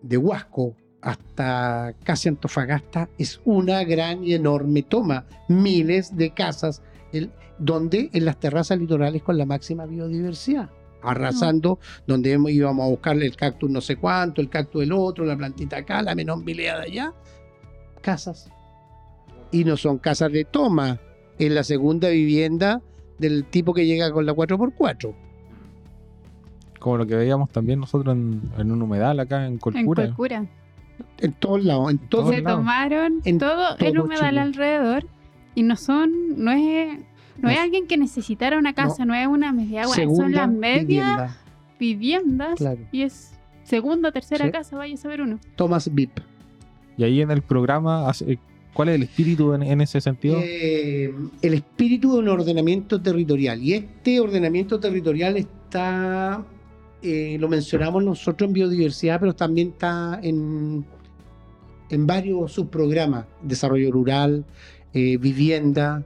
de 0.01 0.17
Huasco 0.17 0.75
hasta 1.01 1.93
casi 2.03 2.29
Antofagasta 2.29 3.09
es 3.17 3.39
una 3.45 3.83
gran 3.83 4.23
y 4.23 4.33
enorme 4.33 4.83
toma. 4.83 5.25
Miles 5.47 6.15
de 6.17 6.31
casas 6.31 6.81
el- 7.13 7.31
donde 7.59 8.09
en 8.13 8.25
las 8.25 8.39
terrazas 8.39 8.77
litorales 8.79 9.23
con 9.23 9.37
la 9.37 9.45
máxima 9.45 9.85
biodiversidad. 9.85 10.69
Arrasando 11.01 11.79
donde 12.05 12.37
íbamos 12.49 12.85
a 12.85 12.89
buscarle 12.89 13.25
el 13.25 13.35
cactus 13.35 13.69
no 13.69 13.81
sé 13.81 13.95
cuánto, 13.95 14.41
el 14.41 14.49
cactus 14.49 14.81
del 14.81 14.91
otro, 14.91 15.25
la 15.25 15.37
plantita 15.37 15.77
acá, 15.77 16.01
la 16.01 16.15
menombilea 16.15 16.77
de 16.79 16.83
allá. 16.85 17.13
Casas. 18.01 18.49
Y 19.51 19.63
no 19.63 19.77
son 19.77 19.97
casas 19.99 20.31
de 20.31 20.43
toma. 20.45 20.99
Es 21.39 21.51
la 21.51 21.63
segunda 21.63 22.09
vivienda 22.09 22.81
del 23.19 23.45
tipo 23.45 23.73
que 23.73 23.85
llega 23.85 24.11
con 24.11 24.25
la 24.25 24.33
4x4. 24.33 25.13
Como 26.79 26.97
lo 26.97 27.07
que 27.07 27.15
veíamos 27.15 27.49
también 27.49 27.79
nosotros 27.79 28.15
en, 28.15 28.41
en 28.57 28.71
un 28.71 28.81
humedal 28.81 29.19
acá 29.19 29.45
en 29.45 29.53
En 29.53 29.57
Colcura. 29.59 30.03
En 31.19 31.33
todos 31.33 31.63
lados, 31.63 31.91
en 31.91 31.97
todos 31.97 32.29
Se 32.35 32.41
lados. 32.41 32.59
tomaron 32.59 33.21
En 33.25 33.37
todo 33.39 33.75
el 33.77 33.93
todo 33.93 34.03
humedal 34.05 34.29
Chile. 34.29 34.41
alrededor 34.41 35.07
y 35.55 35.63
no 35.63 35.75
son, 35.75 36.11
no 36.37 36.51
es, 36.51 36.99
no 37.39 37.49
es 37.49 37.57
alguien 37.59 37.87
que 37.87 37.97
necesitara 37.97 38.57
una 38.57 38.73
casa, 38.73 39.05
no, 39.05 39.13
es 39.15 39.27
una 39.27 39.51
media 39.51 39.83
agua, 39.83 39.95
son 39.95 40.31
las 40.31 40.49
medias 40.49 40.85
vivienda, 40.87 41.37
viviendas 41.79 42.55
claro. 42.57 42.79
y 42.91 43.01
es 43.03 43.31
segunda, 43.63 44.11
tercera 44.11 44.45
Sí. 44.45 44.51
casa, 44.51 44.77
vaya 44.77 44.93
a 44.93 44.97
saber 44.97 45.21
uno. 45.21 45.39
Thomas 45.55 45.93
Vip. 45.93 46.11
Y 46.97 47.03
ahí 47.03 47.21
en 47.21 47.31
el 47.31 47.41
programa, 47.41 48.07
hace- 48.09 48.39
¿cuál 48.73 48.89
es 48.89 48.95
el 48.95 49.03
espíritu 49.03 49.53
en, 49.53 49.63
en 49.63 49.81
ese 49.81 49.99
sentido? 50.01 50.39
Eh, 50.41 51.13
el 51.41 51.53
espíritu 51.53 52.13
de 52.13 52.19
un 52.19 52.27
ordenamiento 52.29 53.01
territorial. 53.01 53.61
Y 53.61 53.73
este 53.73 54.19
ordenamiento 54.19 54.79
territorial 54.79 55.37
está, 55.37 56.43
eh, 57.01 57.37
lo 57.39 57.47
mencionamos 57.47 58.03
nosotros 58.03 58.47
en 58.47 58.53
biodiversidad, 58.53 59.19
pero 59.19 59.35
también 59.35 59.69
está 59.69 60.19
en, 60.23 60.85
en 61.89 62.07
varios 62.07 62.51
subprogramas. 62.53 63.25
Desarrollo 63.41 63.91
rural, 63.91 64.45
eh, 64.93 65.17
vivienda. 65.17 66.03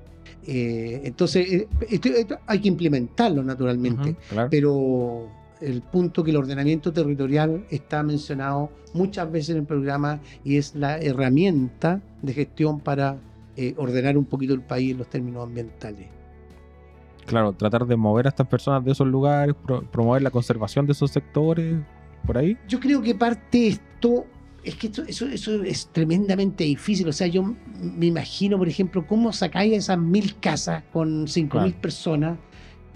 eh, 0.48 1.02
entonces, 1.04 1.52
eh, 1.52 1.68
esto- 1.90 2.10
esto 2.10 2.40
hay 2.48 2.60
que 2.60 2.68
implementarlo 2.68 3.44
naturalmente. 3.44 4.16
Claro. 4.30 4.50
pero 4.50 5.28
el 5.62 5.84
punto 5.84 6.24
que 6.24 6.32
el 6.32 6.38
ordenamiento 6.38 6.92
territorial 6.92 7.66
está 7.70 8.02
mencionado 8.02 8.72
muchas 8.96 9.32
veces 9.32 9.52
en 9.52 9.58
el 9.58 9.66
programa 9.66 10.20
y 10.44 10.58
es 10.58 10.74
la 10.74 10.98
herramienta 10.98 12.02
de 12.24 12.34
gestión 12.34 12.80
para 12.80 13.18
eh, 13.56 13.76
ordenar 13.78 14.18
un 14.18 14.26
poquito 14.26 14.54
el 14.56 14.62
país 14.62 14.92
en 14.94 14.98
los 14.98 15.10
términos 15.12 15.44
ambientales. 15.44 16.08
Claro, 17.26 17.54
tratar 17.54 17.86
de 17.86 17.96
mover 17.96 18.26
a 18.26 18.30
estas 18.30 18.48
personas 18.48 18.84
de 18.84 18.92
esos 18.92 19.08
lugares, 19.08 19.56
pro- 19.66 19.84
promover 19.84 20.22
la 20.22 20.32
conservación 20.32 20.86
de 20.86 20.94
esos 20.94 21.12
sectores, 21.12 21.78
por 22.26 22.38
ahí. 22.38 22.58
Yo 22.68 22.80
creo 22.80 23.02
que 23.02 23.16
parte 23.16 23.68
esto, 23.68 24.26
es 24.64 24.76
que 24.76 24.88
esto- 24.88 25.04
eso, 25.08 25.28
eso 25.28 25.64
es 25.64 25.88
tremendamente 25.92 26.64
difícil. 26.64 27.08
O 27.08 27.14
sea, 27.14 27.28
yo 27.28 27.44
me 27.80 28.06
imagino, 28.08 28.58
por 28.58 28.68
ejemplo, 28.68 29.06
cómo 29.08 29.32
sacáis 29.34 29.74
esas 29.74 29.98
mil 29.98 30.36
casas 30.40 30.84
con 30.92 31.28
cinco 31.28 31.58
mil 31.66 31.74
personas 31.74 32.38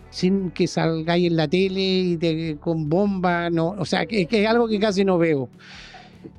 sin 0.09 0.49
que 0.51 0.67
salgáis 0.67 1.27
en 1.27 1.35
la 1.35 1.47
tele 1.47 1.81
y 1.81 2.17
te- 2.17 2.57
con 2.59 2.87
bomba, 2.89 3.49
no, 3.49 3.69
o 3.69 3.85
sea, 3.85 4.05
que, 4.05 4.25
que 4.27 4.43
es 4.43 4.49
algo 4.49 4.67
que 4.67 4.79
casi 4.79 5.03
no 5.03 5.17
veo. 5.17 5.49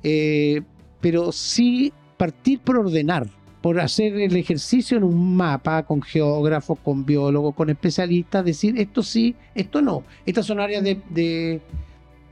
Eh, 0.03 0.61
pero 1.01 1.31
sí 1.31 1.93
partir 2.17 2.59
por 2.59 2.77
ordenar, 2.77 3.27
por 3.61 3.79
hacer 3.79 4.15
el 4.19 4.35
ejercicio 4.35 4.97
en 4.97 5.03
un 5.03 5.35
mapa 5.35 5.83
con 5.83 6.01
geógrafos, 6.01 6.77
con 6.79 7.05
biólogos, 7.05 7.55
con 7.55 7.69
especialistas, 7.69 8.45
decir 8.45 8.79
esto 8.79 9.01
sí, 9.03 9.35
esto 9.55 9.81
no. 9.81 10.03
Estas 10.25 10.45
son 10.45 10.59
áreas 10.59 10.83
de, 10.83 11.01
de 11.09 11.61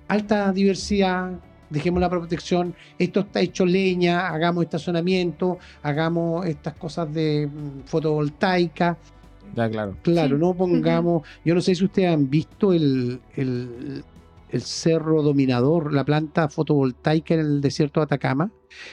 alta 0.07 0.51
diversidad, 0.53 1.31
dejemos 1.69 1.99
la 1.99 2.09
protección, 2.09 2.75
esto 2.99 3.21
está 3.21 3.41
hecho 3.41 3.65
leña, 3.65 4.27
hagamos 4.29 4.63
estacionamiento, 4.63 5.57
hagamos 5.81 6.45
estas 6.45 6.75
cosas 6.75 7.11
de 7.13 7.47
mm, 7.47 7.81
fotovoltaica, 7.85 8.97
Ya, 9.55 9.69
claro. 9.69 9.95
Claro, 10.03 10.35
Sí. 10.35 10.41
no 10.41 10.53
pongamos. 10.53 11.23
Yo 11.43 11.55
no 11.55 11.61
sé 11.61 11.75
si 11.75 11.85
ustedes 11.85 12.09
han 12.13 12.29
visto 12.29 12.73
el, 12.73 13.19
el, 13.35 14.03
el 14.49 14.61
cerro 14.61 15.21
dominador, 15.23 15.93
la 15.93 16.03
planta 16.03 16.49
fotovoltaica 16.49 17.33
en 17.35 17.39
el 17.41 17.61
desierto 17.61 17.99
de 17.99 18.05
Atacama. 18.05 18.51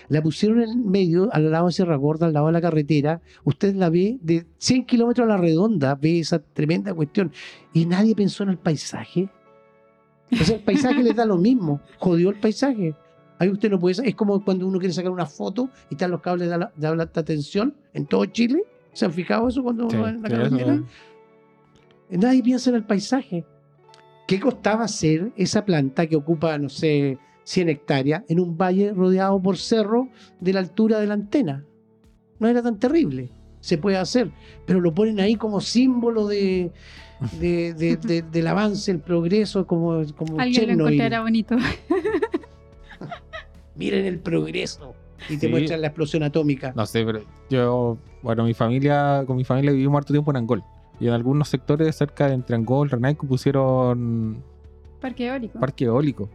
La 0.08 0.22
pusieron 0.22 0.60
en 0.62 0.70
el 0.70 0.76
medio, 0.76 1.28
al 1.32 1.50
lado 1.50 1.66
de 1.66 1.72
Sierra 1.72 1.96
Gorda, 1.96 2.26
al 2.26 2.32
lado 2.32 2.46
de 2.46 2.52
la 2.52 2.60
carretera. 2.60 3.20
Usted 3.44 3.74
la 3.74 3.90
ve 3.90 4.18
de 4.20 4.46
100 4.58 4.84
kilómetros 4.86 5.24
a 5.26 5.28
la 5.28 5.36
redonda, 5.36 5.94
ve 5.94 6.20
esa 6.20 6.38
tremenda 6.40 6.92
cuestión. 6.94 7.32
Y 7.72 7.86
nadie 7.86 8.14
pensó 8.14 8.42
en 8.44 8.50
el 8.50 8.58
paisaje. 8.58 9.28
O 10.32 10.44
sea, 10.44 10.56
el 10.56 10.62
paisaje 10.62 11.02
les 11.02 11.14
da 11.16 11.24
lo 11.26 11.36
mismo. 11.38 11.80
Jodió 11.98 12.30
el 12.30 12.36
paisaje. 12.40 12.94
Ahí 13.38 13.48
usted 13.50 13.70
no 13.70 13.78
puede. 13.78 14.08
Es 14.08 14.14
como 14.14 14.42
cuando 14.44 14.66
uno 14.66 14.78
quiere 14.78 14.94
sacar 14.94 15.10
una 15.10 15.26
foto 15.26 15.68
y 15.90 15.94
están 15.94 16.10
los 16.10 16.20
cables 16.20 16.48
de, 16.48 16.58
la- 16.58 16.72
de 16.76 16.86
alta 16.86 17.24
tensión 17.24 17.74
en 17.92 18.06
todo 18.06 18.24
Chile. 18.26 18.62
¿Se 18.92 19.04
han 19.04 19.12
fijado 19.12 19.48
eso 19.48 19.62
cuando 19.62 19.90
Sí, 19.90 19.96
uno 19.96 20.04
va 20.04 20.10
en 20.10 20.22
la 20.22 20.28
carretera? 20.28 20.74
eso- 20.74 20.84
Nadie 22.10 22.42
piensa 22.42 22.70
en 22.70 22.76
el 22.76 22.84
paisaje. 22.84 23.44
¿Qué 24.28 24.38
costaba 24.38 24.84
hacer 24.84 25.32
esa 25.36 25.64
planta 25.64 26.06
que 26.06 26.16
ocupa, 26.16 26.56
no 26.58 26.68
sé, 26.68 27.18
100 27.44 27.68
hectáreas 27.68 28.22
en 28.28 28.40
un 28.40 28.56
valle 28.56 28.92
rodeado 28.92 29.40
por 29.40 29.56
cerro 29.56 30.08
de 30.40 30.52
la 30.52 30.60
altura 30.60 30.98
de 31.00 31.06
la 31.06 31.14
antena? 31.14 31.64
No 32.38 32.48
era 32.48 32.62
tan 32.62 32.78
terrible. 32.78 33.30
Se 33.60 33.78
puede 33.78 33.96
hacer, 33.96 34.30
pero 34.66 34.80
lo 34.80 34.92
ponen 34.92 35.20
ahí 35.20 35.36
como 35.36 35.60
símbolo 35.60 36.26
de, 36.26 36.72
de- 37.40 37.74
de- 37.74 37.96
de- 37.96 38.22
del 38.32 38.46
avance, 38.48 38.90
el 38.90 38.98
progreso, 39.00 39.66
como, 39.66 40.02
como 40.16 40.40
Alguien 40.40 40.76
lo 40.78 40.88
encontrará 40.88 41.22
bonito. 41.22 41.56
Miren 43.76 44.04
el 44.06 44.18
progreso. 44.18 44.94
Y 45.28 45.36
te 45.36 45.46
Sí. 45.46 45.48
muestran 45.48 45.80
la 45.80 45.86
explosión 45.88 46.24
atómica. 46.24 46.72
No 46.74 46.84
sé, 46.84 47.04
pero 47.04 47.20
yo, 47.48 47.96
bueno, 48.22 48.44
mi 48.44 48.54
familia, 48.54 49.22
con 49.26 49.36
mi 49.36 49.44
familia 49.44 49.70
vivimos 49.70 49.98
harto 49.98 50.12
tiempo 50.12 50.32
en 50.32 50.36
Angol. 50.38 50.64
Y 50.98 51.06
en 51.06 51.12
algunos 51.14 51.48
sectores 51.48 51.94
cerca 51.96 52.26
de 52.28 52.34
entre 52.34 52.56
Angol, 52.56 52.90
Renaico, 52.90 53.26
pusieron 53.26 54.42
Parque 55.00 55.26
eólico. 55.28 55.58
parque 55.60 55.84
eólico. 55.84 56.28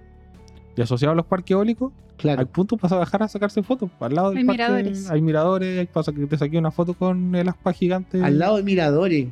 Y 0.78 0.82
asociado 0.82 1.12
a 1.12 1.16
los 1.16 1.26
parques 1.26 1.52
eólicos, 1.52 1.92
hay 1.92 2.16
Claro. 2.18 2.46
puntos 2.48 2.80
para 2.80 2.96
bajar 2.98 3.24
a 3.24 3.28
sacarse 3.28 3.62
fotos. 3.64 3.90
Al 4.00 4.14
lado 4.16 4.30
del 4.30 4.38
Hay 4.40 4.44
parque 4.46 4.62
miradores. 4.64 5.10
hay 5.10 5.22
miradores, 5.22 5.80
hay 5.80 5.86
para 5.88 6.12
que 6.14 6.26
te 6.28 6.38
saques 6.38 6.60
una 6.60 6.72
foto 6.72 6.94
con 6.94 7.36
el 7.36 7.50
aspa 7.50 7.74
gigante. 7.74 8.24
Al 8.24 8.38
lado 8.40 8.58
de 8.58 8.64
miradores. 8.64 9.28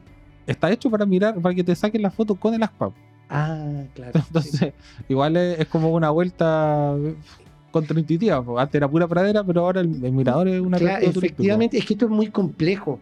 Está 0.47 0.71
hecho 0.71 0.89
para 0.89 1.05
mirar, 1.05 1.39
para 1.39 1.55
que 1.55 1.63
te 1.63 1.75
saquen 1.75 2.01
la 2.01 2.12
foto 2.12 2.36
con 2.36 2.53
el 2.53 2.62
aspa. 2.63 2.91
Ah, 3.29 3.84
claro. 3.93 4.12
sí. 4.13 4.19
Entonces, 4.27 4.73
igual 5.08 5.38
es, 5.38 5.60
es 5.60 5.67
como 5.67 5.89
una 5.93 6.10
vuelta 6.10 6.95
contraintuitiva. 7.71 8.43
Antes 8.58 8.75
era 8.75 8.88
pura 8.88 9.08
pradera, 9.08 9.43
pero 9.43 9.62
ahora 9.62 9.81
el, 9.81 10.03
el 10.03 10.12
mirador 10.12 10.47
es 10.47 10.62
una 10.62 10.77
Claro, 10.77 11.05
efectivamente, 11.05 11.77
es 11.77 11.86
que 11.86 11.93
esto 11.93 12.05
es 12.05 12.12
muy 12.12 12.27
complejo. 12.27 12.99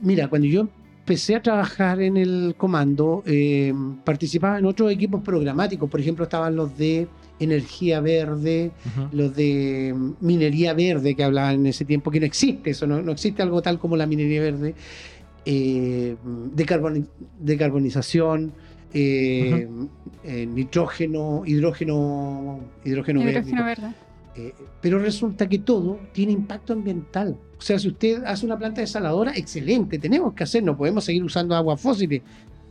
Mira, 0.00 0.28
cuando 0.28 0.46
yo 0.48 0.66
empecé 1.00 1.36
a 1.36 1.42
trabajar 1.42 2.00
en 2.00 2.16
el 2.16 2.54
comando, 2.56 3.22
eh, 3.26 3.72
participaba 4.04 4.58
en 4.58 4.66
otros 4.66 4.90
equipos 4.92 5.22
programáticos. 5.22 5.88
Por 5.88 6.00
ejemplo, 6.00 6.24
estaban 6.24 6.54
los 6.56 6.76
de 6.76 7.08
energía 7.38 8.00
verde, 8.00 8.70
los 9.12 9.34
de 9.34 9.94
minería 10.20 10.74
verde 10.74 11.14
que 11.14 11.24
hablaban 11.24 11.54
en 11.56 11.66
ese 11.66 11.84
tiempo, 11.84 12.10
que 12.10 12.20
no 12.20 12.26
existe 12.26 12.70
eso, 12.70 12.86
no, 12.86 13.02
no 13.02 13.12
existe 13.12 13.42
algo 13.42 13.60
tal 13.62 13.78
como 13.78 13.96
la 13.96 14.06
minería 14.06 14.40
verde. 14.40 14.74
Eh, 15.44 16.14
decarboni- 16.54 17.06
decarbonización, 17.40 18.52
eh, 18.94 19.68
eh, 20.24 20.46
nitrógeno, 20.46 21.42
hidrógeno, 21.46 22.60
hidrógeno, 22.84 23.20
verde. 23.20 23.30
Hidrógeno 23.40 23.64
verde. 23.64 23.86
Eh, 24.36 24.54
pero 24.80 24.98
resulta 24.98 25.48
que 25.48 25.58
todo 25.58 25.98
tiene 26.12 26.32
impacto 26.32 26.72
ambiental. 26.72 27.36
O 27.58 27.60
sea, 27.60 27.78
si 27.78 27.88
usted 27.88 28.22
hace 28.24 28.46
una 28.46 28.58
planta 28.58 28.80
desaladora, 28.80 29.32
excelente, 29.36 29.98
tenemos 29.98 30.32
que 30.34 30.44
hacer, 30.44 30.62
no 30.62 30.76
podemos 30.76 31.04
seguir 31.04 31.22
usando 31.24 31.54
aguas 31.54 31.80
fósiles. 31.80 32.22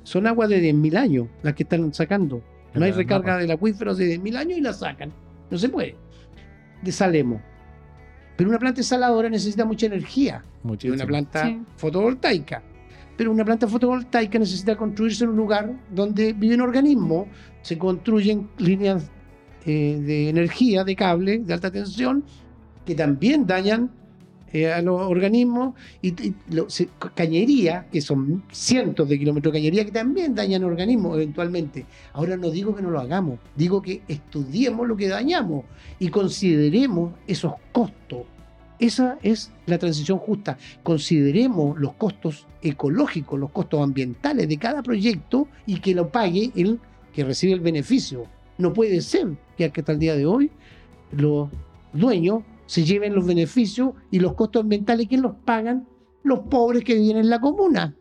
Son 0.03 0.25
aguas 0.25 0.49
de 0.49 0.59
10.000 0.73 0.95
años 0.97 1.27
las 1.43 1.53
que 1.53 1.63
están 1.63 1.93
sacando. 1.93 2.41
No 2.73 2.85
hay 2.85 2.91
recarga 2.91 3.37
del 3.37 3.51
acuífero 3.51 3.91
hace 3.91 4.05
10.000 4.05 4.37
años 4.37 4.57
y 4.57 4.61
la 4.61 4.73
sacan. 4.73 5.11
No 5.49 5.57
se 5.57 5.69
puede. 5.69 5.95
Desalemos. 6.81 7.41
Pero 8.37 8.49
una 8.49 8.59
planta 8.59 8.77
desaladora 8.77 9.29
necesita 9.29 9.65
mucha 9.65 9.85
energía 9.85 10.43
Muchísimo. 10.63 10.95
una 10.95 11.05
planta 11.05 11.45
Sí. 11.45 11.61
fotovoltaica. 11.75 12.63
Pero 13.17 13.31
una 13.31 13.45
planta 13.45 13.67
fotovoltaica 13.67 14.39
necesita 14.39 14.75
construirse 14.75 15.25
en 15.25 15.31
un 15.31 15.37
lugar 15.37 15.73
donde 15.91 16.33
viven 16.33 16.61
organismos, 16.61 17.27
se 17.61 17.77
construyen 17.77 18.49
líneas 18.57 19.11
eh, 19.65 20.01
de 20.03 20.29
energía, 20.29 20.83
de 20.83 20.95
cable, 20.95 21.39
de 21.39 21.53
alta 21.53 21.69
tensión, 21.69 22.23
que 22.83 22.95
también 22.95 23.45
dañan 23.45 23.91
eh, 24.53 24.71
a 24.71 24.81
los 24.81 25.01
organismos, 25.01 25.75
y, 26.01 26.09
y 26.09 26.35
cañería, 27.15 27.87
que 27.91 28.01
son 28.01 28.43
cientos 28.51 29.07
de 29.07 29.17
kilómetros 29.17 29.53
de 29.53 29.59
cañería, 29.59 29.85
que 29.85 29.91
también 29.91 30.35
dañan 30.35 30.63
organismos 30.63 31.15
eventualmente. 31.15 31.85
Ahora 32.13 32.37
no 32.37 32.49
digo 32.49 32.75
que 32.75 32.81
no 32.81 32.91
lo 32.91 32.99
hagamos, 32.99 33.39
digo 33.55 33.81
que 33.81 34.01
estudiemos 34.07 34.87
lo 34.87 34.97
que 34.97 35.07
dañamos 35.07 35.65
y 35.99 36.09
consideremos 36.09 37.13
esos 37.27 37.53
costos. 37.71 38.25
Esa 38.79 39.19
es 39.21 39.51
la 39.67 39.77
transición 39.77 40.17
justa. 40.17 40.57
Consideremos 40.81 41.77
los 41.77 41.93
costos 41.93 42.47
ecológicos, 42.63 43.39
los 43.39 43.51
costos 43.51 43.79
ambientales 43.79 44.49
de 44.49 44.57
cada 44.57 44.81
proyecto 44.81 45.47
y 45.67 45.79
que 45.79 45.93
lo 45.93 46.09
pague 46.09 46.51
el 46.55 46.79
que 47.13 47.23
recibe 47.23 47.53
el 47.53 47.59
beneficio. 47.59 48.25
No 48.57 48.73
puede 48.73 49.01
ser 49.01 49.37
que 49.55 49.65
hasta 49.65 49.91
el 49.91 49.99
día 49.99 50.15
de 50.15 50.25
hoy 50.25 50.49
los 51.11 51.49
dueños 51.93 52.41
se 52.71 52.85
lleven 52.85 53.13
los 53.13 53.25
beneficios 53.25 53.95
y 54.11 54.21
los 54.21 54.33
costos 54.33 54.61
ambientales, 54.61 55.09
¿quién 55.09 55.21
los 55.21 55.35
pagan? 55.43 55.89
Los 56.23 56.39
pobres 56.47 56.85
que 56.85 56.95
viven 56.95 57.17
en 57.17 57.29
la 57.29 57.41
comuna. 57.41 57.97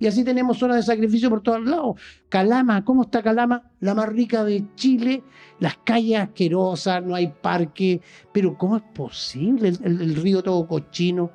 Y 0.00 0.08
así 0.08 0.24
tenemos 0.24 0.58
zonas 0.58 0.78
de 0.78 0.82
sacrificio 0.82 1.30
por 1.30 1.40
todos 1.40 1.62
lados. 1.64 2.00
Calama, 2.28 2.84
¿cómo 2.84 3.02
está 3.02 3.22
Calama? 3.22 3.70
La 3.78 3.94
más 3.94 4.08
rica 4.08 4.42
de 4.42 4.64
Chile. 4.74 5.22
Las 5.60 5.76
calles 5.84 6.18
asquerosas, 6.18 7.04
no 7.04 7.14
hay 7.14 7.28
parque. 7.28 8.00
Pero 8.32 8.58
¿cómo 8.58 8.76
es 8.76 8.82
posible? 8.92 9.68
El, 9.68 10.16
río 10.16 10.42
todo 10.42 10.66
cochino. 10.66 11.30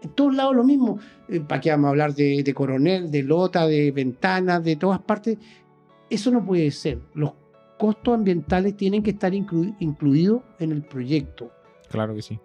En 0.00 0.10
todos 0.10 0.32
lados 0.32 0.54
lo 0.54 0.62
mismo. 0.62 1.00
¿Para 1.48 1.60
qué 1.60 1.70
vamos 1.70 1.86
a 1.86 1.90
hablar 1.90 2.14
de, 2.14 2.54
Coronel, 2.54 3.10
de 3.10 3.24
Lota, 3.24 3.66
de 3.66 3.90
Ventanas, 3.90 4.62
de 4.62 4.76
todas 4.76 5.00
partes? 5.00 5.38
Eso 6.08 6.30
no 6.30 6.44
puede 6.44 6.70
ser. 6.70 7.00
Los 7.14 7.32
costos 7.80 8.14
ambientales 8.14 8.76
tienen 8.76 9.02
que 9.02 9.10
estar 9.10 9.32
inclu- 9.32 9.74
incluidos 9.80 10.42
en 10.60 10.70
el 10.70 10.84
proyecto. 10.84 11.50
Claro 11.94 12.14
que 12.14 12.22
sí. 12.22 12.38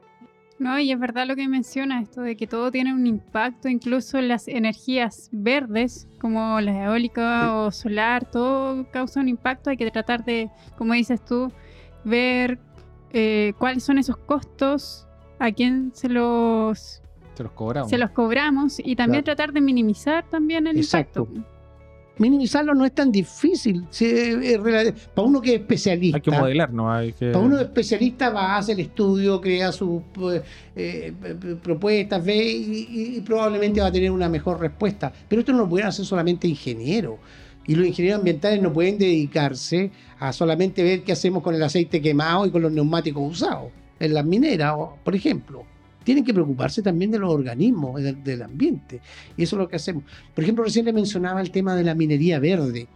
No, 0.60 0.78
y 0.78 0.92
es 0.92 1.00
verdad 1.00 1.26
lo 1.26 1.36
que 1.38 1.48
menciona 1.48 2.02
esto 2.02 2.22
de 2.22 2.36
que 2.36 2.46
todo 2.46 2.70
tiene 2.70 2.94
un 2.94 3.08
impacto, 3.08 3.70
incluso 3.70 4.20
las 4.20 4.48
energías 4.50 5.30
verdes, 5.32 6.08
como 6.20 6.60
la 6.60 6.86
eólica 6.86 7.56
o 7.56 7.72
solar, 7.72 8.26
todo 8.30 8.86
causa 8.92 9.22
un 9.22 9.30
impacto. 9.30 9.70
Hay 9.70 9.78
que 9.78 9.90
tratar 9.90 10.26
de, 10.26 10.50
como 10.78 10.94
dices 10.94 11.24
tú, 11.24 11.50
ver 12.04 12.60
eh, 13.12 13.54
cuáles 13.58 13.84
son 13.84 13.98
esos 14.00 14.18
costos, 14.18 15.08
a 15.40 15.50
quién 15.52 15.92
se 15.94 16.10
los, 16.10 17.02
Se 17.36 17.44
los 17.44 17.52
cobramos. 17.54 17.90
se 17.90 17.98
los 17.98 18.10
cobramos 18.12 18.80
y 18.80 18.98
también 18.98 19.24
Claro. 19.24 19.36
tratar 19.38 19.54
de 19.54 19.62
minimizar 19.62 20.26
también 20.30 20.68
el 20.68 20.78
Exacto. 20.78 21.26
impacto. 21.32 21.59
Minimizarlo 22.20 22.76
no 22.76 22.86
es 22.86 22.92
tan 22.92 23.12
difícil. 23.12 23.86
para 25.16 25.28
uno 25.28 25.42
que 25.42 25.56
es 25.56 25.62
especialista. 25.62 26.18
Hay 26.18 26.22
que 26.22 26.32
modelar, 26.32 26.72
¿no? 26.72 26.92
Hay 26.92 27.14
que... 27.14 27.32
Para 27.32 27.46
uno 27.46 27.56
de 27.58 27.64
especialista 27.64 28.30
va 28.30 28.56
a 28.56 28.58
hacer 28.58 28.76
el 28.76 28.88
estudio, 28.88 29.40
crea 29.40 29.72
sus 29.72 30.02
eh, 30.32 30.44
eh, 30.76 31.14
propuestas, 31.64 32.24
ve 32.24 32.36
y, 32.36 33.16
y 33.18 33.22
probablemente 33.22 33.80
va 33.80 33.88
a 33.88 33.92
tener 33.92 34.12
una 34.12 34.28
mejor 34.28 34.60
respuesta. 34.60 35.12
Pero 35.28 35.40
esto 35.40 35.54
no 35.54 35.60
lo 35.60 35.70
pueden 35.70 35.88
hacer 35.88 36.06
solamente 36.06 36.48
ingenieros. 36.48 37.16
Y 37.66 37.76
los 37.76 37.88
ingenieros 37.88 38.20
ambientales 38.20 38.62
no 38.62 38.74
pueden 38.74 38.98
dedicarse 38.98 39.92
a 40.20 40.34
solamente 40.34 40.84
ver 40.84 41.04
qué 41.04 41.14
hacemos 41.14 41.42
con 41.42 41.56
el 41.56 41.64
aceite 41.64 42.02
quemado 42.02 42.46
y 42.46 42.52
con 42.52 42.62
los 42.62 42.72
neumáticos 42.72 43.32
usados 43.32 43.72
en 44.00 44.14
las 44.14 44.26
mineras, 44.26 44.76
por 45.04 45.16
ejemplo. 45.16 45.66
Tienen 46.10 46.26
que 46.26 46.34
preocuparse 46.34 46.82
también 46.82 47.12
de 47.12 47.20
los 47.20 47.32
organismos, 47.32 48.02
del, 48.02 48.24
del 48.24 48.42
ambiente. 48.42 49.00
Y 49.38 49.44
eso 49.44 49.58
es 49.58 49.60
lo 49.60 49.68
que 49.70 49.76
hacemos. 49.76 50.06
Por 50.34 50.44
ejemplo, 50.44 50.64
recién 50.64 50.86
le 50.86 50.92
mencionaba 50.92 51.40
el 51.40 51.52
tema 51.52 51.76
de 51.76 51.84
la 51.84 51.94
minería 51.94 52.40
verde. 52.40 52.88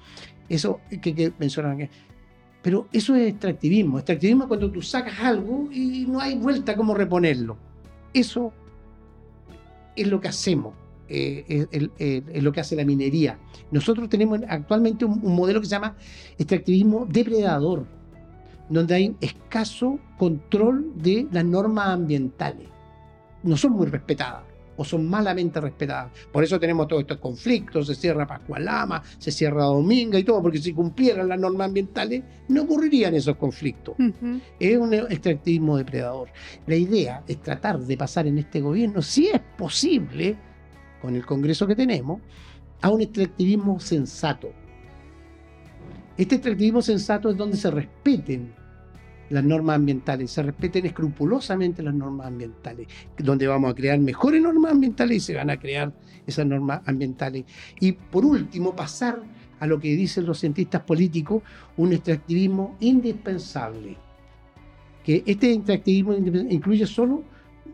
Eso 0.49 0.79
que, 0.99 1.31
mencionaban 1.37 1.87
pero 2.63 2.87
eso 2.91 3.13
es 3.13 3.29
extractivismo. 3.29 3.99
Extractivismo 3.99 4.45
es 4.45 4.47
cuando 4.47 4.71
tú 4.71 4.81
sacas 4.81 5.19
algo 5.19 5.69
y 5.71 6.07
no 6.07 6.19
hay 6.19 6.39
vuelta 6.39 6.75
cómo 6.75 6.95
reponerlo. 6.95 7.55
Eso 8.15 8.51
es 9.95 10.07
lo 10.07 10.19
que 10.19 10.29
hacemos, 10.29 10.73
eh, 11.07 11.67
es 11.69 12.41
lo 12.41 12.51
que 12.51 12.61
hace 12.61 12.75
la 12.75 12.83
minería. 12.83 13.37
Nosotros 13.69 14.09
tenemos 14.09 14.39
actualmente 14.49 15.05
un, 15.05 15.23
un 15.23 15.35
modelo 15.35 15.61
que 15.61 15.67
se 15.67 15.75
llama 15.75 15.95
extractivismo 16.39 17.05
depredador, 17.07 17.85
donde 18.69 18.95
hay 18.95 19.15
escaso 19.21 19.99
control 20.17 20.93
de 20.95 21.27
las 21.31 21.45
normas 21.45 21.89
ambientales. 21.89 22.72
No 23.43 23.57
son 23.57 23.73
muy 23.73 23.87
respetadas 23.87 24.43
o 24.75 24.83
son 24.83 25.07
malamente 25.07 25.61
respetadas. 25.61 26.11
Por 26.31 26.43
eso 26.43 26.59
tenemos 26.59 26.87
todos 26.87 27.01
estos 27.01 27.17
conflictos, 27.17 27.87
se 27.87 27.95
cierra 27.95 28.25
Pascualama, 28.25 29.01
se 29.17 29.31
cierra 29.31 29.65
Dominga 29.65 30.17
y 30.17 30.23
todo, 30.23 30.41
porque 30.41 30.57
si 30.57 30.73
cumplieran 30.73 31.27
las 31.27 31.39
normas 31.39 31.67
ambientales 31.67 32.23
no 32.47 32.63
ocurrirían 32.63 33.13
esos 33.13 33.35
conflictos. 33.37 33.95
Es 34.59 34.77
un 34.77 34.93
extractivismo 34.93 35.77
depredador. 35.77 36.29
La 36.65 36.75
idea 36.75 37.23
es 37.27 37.41
tratar 37.41 37.79
de 37.79 37.97
pasar 37.97 38.27
en 38.27 38.39
este 38.39 38.61
gobierno, 38.61 39.01
si 39.01 39.27
es 39.27 39.41
posible, 39.57 40.37
con 41.01 41.15
el 41.15 41.25
Congreso 41.25 41.67
que 41.67 41.75
tenemos, 41.75 42.21
a 42.81 42.89
un 42.89 43.01
extractivismo 43.01 43.79
sensato. 43.79 44.49
Este 46.17 46.35
extractivismo 46.35 46.81
sensato 46.81 47.29
es 47.29 47.37
donde 47.37 47.57
se 47.57 47.71
respeten 47.71 48.53
las 49.29 49.43
normas 49.43 49.75
ambientales, 49.75 50.31
se 50.31 50.43
respeten 50.43 50.85
escrupulosamente 50.85 51.81
las 51.81 51.93
normas 51.93 52.27
ambientales, 52.27 52.87
donde 53.17 53.47
vamos 53.47 53.71
a 53.71 53.75
crear 53.75 53.97
mejores 53.99 54.41
normas 54.41 54.71
ambientales 54.71 55.17
y 55.17 55.19
se 55.19 55.35
van 55.35 55.49
a 55.49 55.57
crear 55.57 55.93
esas 56.27 56.45
normas 56.45 56.81
ambientales. 56.85 57.45
Y 57.79 57.93
por 57.93 58.25
último, 58.25 58.75
pasar 58.75 59.21
a 59.59 59.67
lo 59.67 59.79
que 59.79 59.95
dicen 59.95 60.25
los 60.25 60.39
cientistas 60.39 60.81
políticos, 60.81 61.41
un 61.77 61.93
extractivismo 61.93 62.75
indispensable. 62.79 63.97
Que 65.03 65.23
este 65.25 65.53
extractivismo 65.53 66.13
incluye 66.13 66.85
solo 66.85 67.23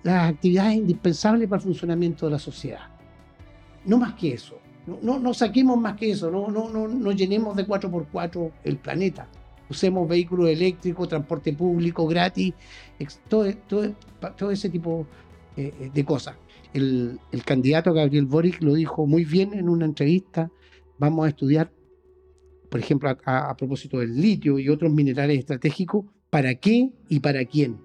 las 0.04 0.30
actividades 0.30 0.78
indispensables 0.78 1.48
para 1.48 1.60
el 1.60 1.64
funcionamiento 1.64 2.26
de 2.26 2.32
la 2.32 2.40
sociedad. 2.40 2.82
No 3.86 3.98
más 3.98 4.14
que 4.14 4.34
eso. 4.34 4.60
No, 4.88 5.00
no, 5.02 5.20
no 5.20 5.34
saquemos 5.34 5.80
más 5.80 5.96
que 5.96 6.12
eso. 6.12 6.32
No, 6.32 6.50
no, 6.50 6.70
no, 6.70 6.88
no 6.88 7.12
llenemos 7.12 7.56
de 7.56 7.68
4x4 7.68 8.52
el 8.64 8.78
planeta. 8.78 9.28
Usemos 9.70 10.08
vehículos 10.08 10.50
eléctricos, 10.50 11.08
transporte 11.08 11.54
público 11.54 12.08
gratis, 12.08 12.54
todo, 13.28 13.46
todo- 13.68 14.52
ese 14.52 14.70
tipo 14.70 15.06
eh, 15.56 15.74
eh, 15.80 15.92
de 15.94 16.06
cosas. 16.06 16.36
El, 16.74 17.20
candidato 17.46 17.94
Gabriel 17.94 18.26
Boric 18.26 18.62
lo 18.62 18.74
dijo 18.74 19.06
muy 19.06 19.26
bien 19.26 19.54
en 19.54 19.70
una 19.70 19.86
entrevista. 19.86 20.52
Vamos 20.98 21.26
a 21.26 21.30
estudiar, 21.30 21.72
por 22.70 22.80
ejemplo, 22.80 23.16
a 23.26 23.56
propósito 23.56 24.00
del 24.00 24.20
litio 24.20 24.60
y 24.60 24.70
otros 24.70 24.92
minerales 24.92 25.40
estratégicos, 25.40 26.06
¿para 26.30 26.56
qué 26.56 26.92
y 27.08 27.20
para 27.20 27.46
quién? 27.46 27.80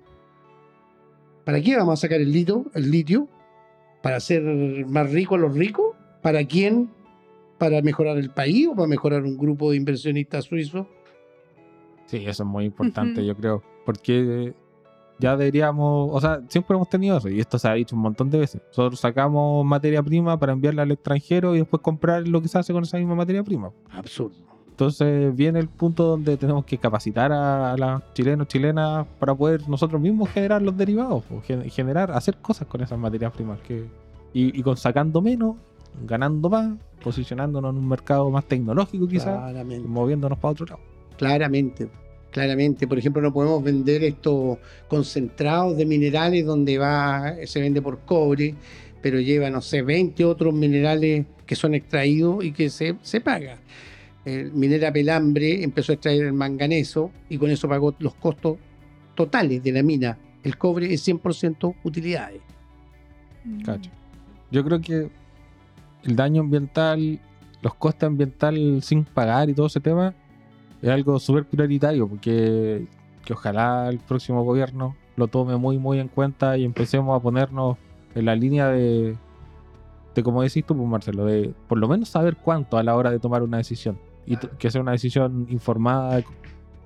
¿Para 1.44 1.60
qué 1.60 1.76
vamos 1.76 1.98
a 1.98 2.02
sacar 2.02 2.20
el 2.20 2.32
litio? 2.32 2.70
El 2.74 2.90
litio 2.90 3.28
¿Para 4.04 4.16
hacer 4.16 4.42
más 4.86 5.10
ricos 5.10 5.38
a 5.38 5.40
los 5.40 5.56
ricos? 5.56 5.96
¿Para 6.20 6.44
quién? 6.44 6.90
¿Para 7.56 7.80
mejorar 7.80 8.18
el 8.18 8.28
país 8.28 8.68
o 8.68 8.74
para 8.74 8.86
mejorar 8.86 9.22
un 9.22 9.38
grupo 9.38 9.70
de 9.70 9.78
inversionistas 9.78 10.44
suizos? 10.44 10.86
Sí, 12.06 12.18
eso 12.26 12.42
es 12.42 12.48
muy 12.48 12.64
importante, 12.64 13.24
yo 13.24 13.34
creo. 13.36 13.62
Porque 13.84 14.54
ya 15.18 15.36
deberíamos, 15.36 16.10
o 16.12 16.20
sea, 16.20 16.40
siempre 16.48 16.74
hemos 16.76 16.88
tenido 16.88 17.16
eso, 17.18 17.28
y 17.28 17.40
esto 17.40 17.58
se 17.58 17.68
ha 17.68 17.74
dicho 17.74 17.94
un 17.96 18.02
montón 18.02 18.30
de 18.30 18.38
veces. 18.38 18.60
Nosotros 18.68 19.00
sacamos 19.00 19.64
materia 19.64 20.02
prima 20.02 20.38
para 20.38 20.52
enviarla 20.52 20.82
al 20.82 20.90
extranjero 20.90 21.54
y 21.54 21.58
después 21.58 21.80
comprar 21.82 22.26
lo 22.26 22.42
que 22.42 22.48
se 22.48 22.58
hace 22.58 22.72
con 22.72 22.82
esa 22.82 22.98
misma 22.98 23.14
materia 23.14 23.42
prima. 23.42 23.70
Absurdo. 23.90 24.34
Entonces 24.68 25.34
viene 25.36 25.60
el 25.60 25.68
punto 25.68 26.02
donde 26.04 26.36
tenemos 26.36 26.64
que 26.64 26.78
capacitar 26.78 27.30
a, 27.30 27.72
a 27.72 27.76
los 27.76 28.02
chilenos, 28.12 28.48
chilenas, 28.48 29.06
para 29.20 29.32
poder 29.32 29.68
nosotros 29.68 30.00
mismos 30.00 30.28
generar 30.30 30.60
los 30.62 30.76
derivados, 30.76 31.22
o 31.30 31.40
gen- 31.42 31.70
generar, 31.70 32.10
hacer 32.10 32.36
cosas 32.38 32.66
con 32.66 32.80
esas 32.80 32.98
materias 32.98 33.32
primas. 33.32 33.60
Que, 33.60 33.86
y, 34.32 34.58
y 34.58 34.62
con 34.64 34.76
sacando 34.76 35.22
menos, 35.22 35.54
ganando 36.04 36.50
más, 36.50 36.72
posicionándonos 37.04 37.70
en 37.72 37.78
un 37.78 37.88
mercado 37.88 38.28
más 38.30 38.46
tecnológico 38.46 39.06
quizás, 39.06 39.54
moviéndonos 39.88 40.38
para 40.38 40.50
otro 40.52 40.66
lado. 40.66 40.80
Claramente. 41.16 41.88
Claramente. 42.30 42.86
Por 42.86 42.98
ejemplo, 42.98 43.22
no 43.22 43.32
podemos 43.32 43.62
vender 43.62 44.02
estos 44.02 44.58
concentrados 44.88 45.76
de 45.76 45.86
minerales 45.86 46.44
donde 46.44 46.78
va, 46.78 47.34
se 47.44 47.60
vende 47.60 47.80
por 47.80 48.00
cobre, 48.00 48.54
pero 49.00 49.20
lleva, 49.20 49.50
no 49.50 49.60
sé, 49.60 49.82
20 49.82 50.24
otros 50.24 50.52
minerales 50.54 51.26
que 51.46 51.54
son 51.54 51.74
extraídos 51.74 52.44
y 52.44 52.52
que 52.52 52.70
se, 52.70 52.96
se 53.02 53.20
paga. 53.20 53.58
El 54.24 54.52
minera 54.52 54.92
Pelambre 54.92 55.62
empezó 55.62 55.92
a 55.92 55.94
extraer 55.94 56.24
el 56.24 56.32
manganeso 56.32 57.10
y 57.28 57.36
con 57.36 57.50
eso 57.50 57.68
pagó 57.68 57.94
los 57.98 58.14
costos 58.14 58.56
totales 59.14 59.62
de 59.62 59.72
la 59.72 59.82
mina. 59.82 60.18
El 60.42 60.56
cobre 60.56 60.92
es 60.92 61.06
100% 61.06 61.74
utilidades. 61.84 62.40
Cacho. 63.64 63.90
Yo 64.50 64.64
creo 64.64 64.80
que 64.80 65.10
el 66.04 66.16
daño 66.16 66.42
ambiental, 66.42 67.20
los 67.60 67.74
costes 67.74 68.04
ambientales 68.04 68.84
sin 68.84 69.04
pagar 69.04 69.50
y 69.50 69.54
todo 69.54 69.66
ese 69.66 69.80
tema, 69.80 70.14
es 70.84 70.90
algo 70.90 71.18
súper 71.18 71.46
prioritario 71.46 72.06
porque 72.06 72.86
que 73.24 73.32
ojalá 73.32 73.88
el 73.88 73.98
próximo 74.00 74.44
gobierno 74.44 74.94
lo 75.16 75.28
tome 75.28 75.56
muy 75.56 75.78
muy 75.78 75.98
en 75.98 76.08
cuenta 76.08 76.58
y 76.58 76.64
empecemos 76.64 77.18
a 77.18 77.22
ponernos 77.22 77.78
en 78.14 78.26
la 78.26 78.36
línea 78.36 78.68
de, 78.68 79.16
de 80.14 80.22
como 80.22 80.42
decís 80.42 80.64
tú, 80.66 80.76
pues 80.76 80.86
Marcelo, 80.86 81.24
de 81.24 81.54
por 81.68 81.78
lo 81.78 81.88
menos 81.88 82.10
saber 82.10 82.36
cuánto 82.36 82.76
a 82.76 82.82
la 82.82 82.94
hora 82.96 83.10
de 83.10 83.18
tomar 83.18 83.42
una 83.42 83.56
decisión 83.56 83.98
y 84.26 84.36
que 84.36 84.70
sea 84.70 84.82
una 84.82 84.92
decisión 84.92 85.46
informada, 85.48 86.22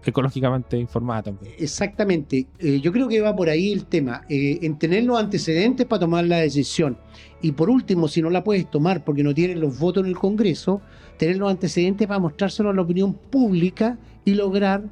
ecológicamente 0.05 0.77
informada 0.77 1.25
también. 1.25 1.55
Exactamente. 1.59 2.47
Eh, 2.59 2.81
yo 2.81 2.93
creo 2.93 3.09
que 3.09 3.21
va 3.21 3.35
por 3.35 3.49
ahí 3.49 3.73
el 3.73 3.87
tema, 3.87 4.23
eh, 4.29 4.59
en 4.63 4.79
tener 4.79 5.05
los 5.05 5.19
antecedentes 5.19 5.87
para 5.87 6.01
tomar 6.01 6.25
la 6.25 6.39
decisión. 6.39 6.99
Y 7.43 7.53
por 7.53 7.71
último, 7.71 8.09
si 8.09 8.23
no 8.23 8.31
la 8.31 8.43
puedes 8.43 8.71
tomar 8.71 9.05
porque 9.05 9.23
no 9.23 9.35
tienes 9.35 9.57
los 9.57 9.79
votos 9.79 10.05
en 10.05 10.11
el 10.11 10.17
Congreso, 10.17 10.81
tener 11.19 11.37
los 11.37 11.51
antecedentes 11.51 12.07
para 12.07 12.21
mostrárselo 12.21 12.71
a 12.71 12.75
la 12.75 12.83
opinión 12.83 13.15
pública 13.15 13.99
y 14.25 14.35
lograr 14.35 14.85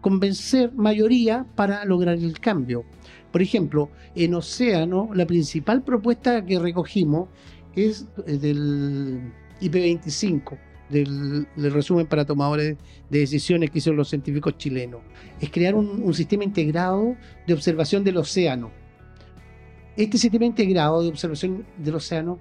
convencer 0.00 0.72
mayoría 0.74 1.46
para 1.54 1.84
lograr 1.84 2.16
el 2.16 2.38
cambio. 2.38 2.84
Por 3.32 3.42
ejemplo, 3.42 3.90
en 4.14 4.34
Océano, 4.34 5.08
la 5.14 5.26
principal 5.26 5.82
propuesta 5.82 6.44
que 6.44 6.58
recogimos 6.58 7.28
es 7.74 8.06
eh, 8.26 8.36
del 8.36 9.32
IP25, 9.60 10.58
del, 10.88 11.46
resumen 11.56 12.06
para 12.06 12.24
tomadores 12.24 12.76
de 13.10 13.18
decisiones 13.18 13.70
que 13.70 13.78
hicieron 13.78 13.96
los 13.96 14.08
científicos 14.08 14.56
chilenos. 14.56 15.00
Es 15.40 15.50
crear 15.50 15.74
un, 15.74 16.12
sistema 16.14 16.44
integrado 16.44 17.16
de 17.46 17.54
observación 17.54 18.04
del 18.04 18.16
océano. 18.16 18.70
Este 19.96 20.18
sistema 20.18 20.44
integrado 20.44 21.02
de 21.02 21.08
observación 21.08 21.64
del 21.78 21.94
océano 21.94 22.38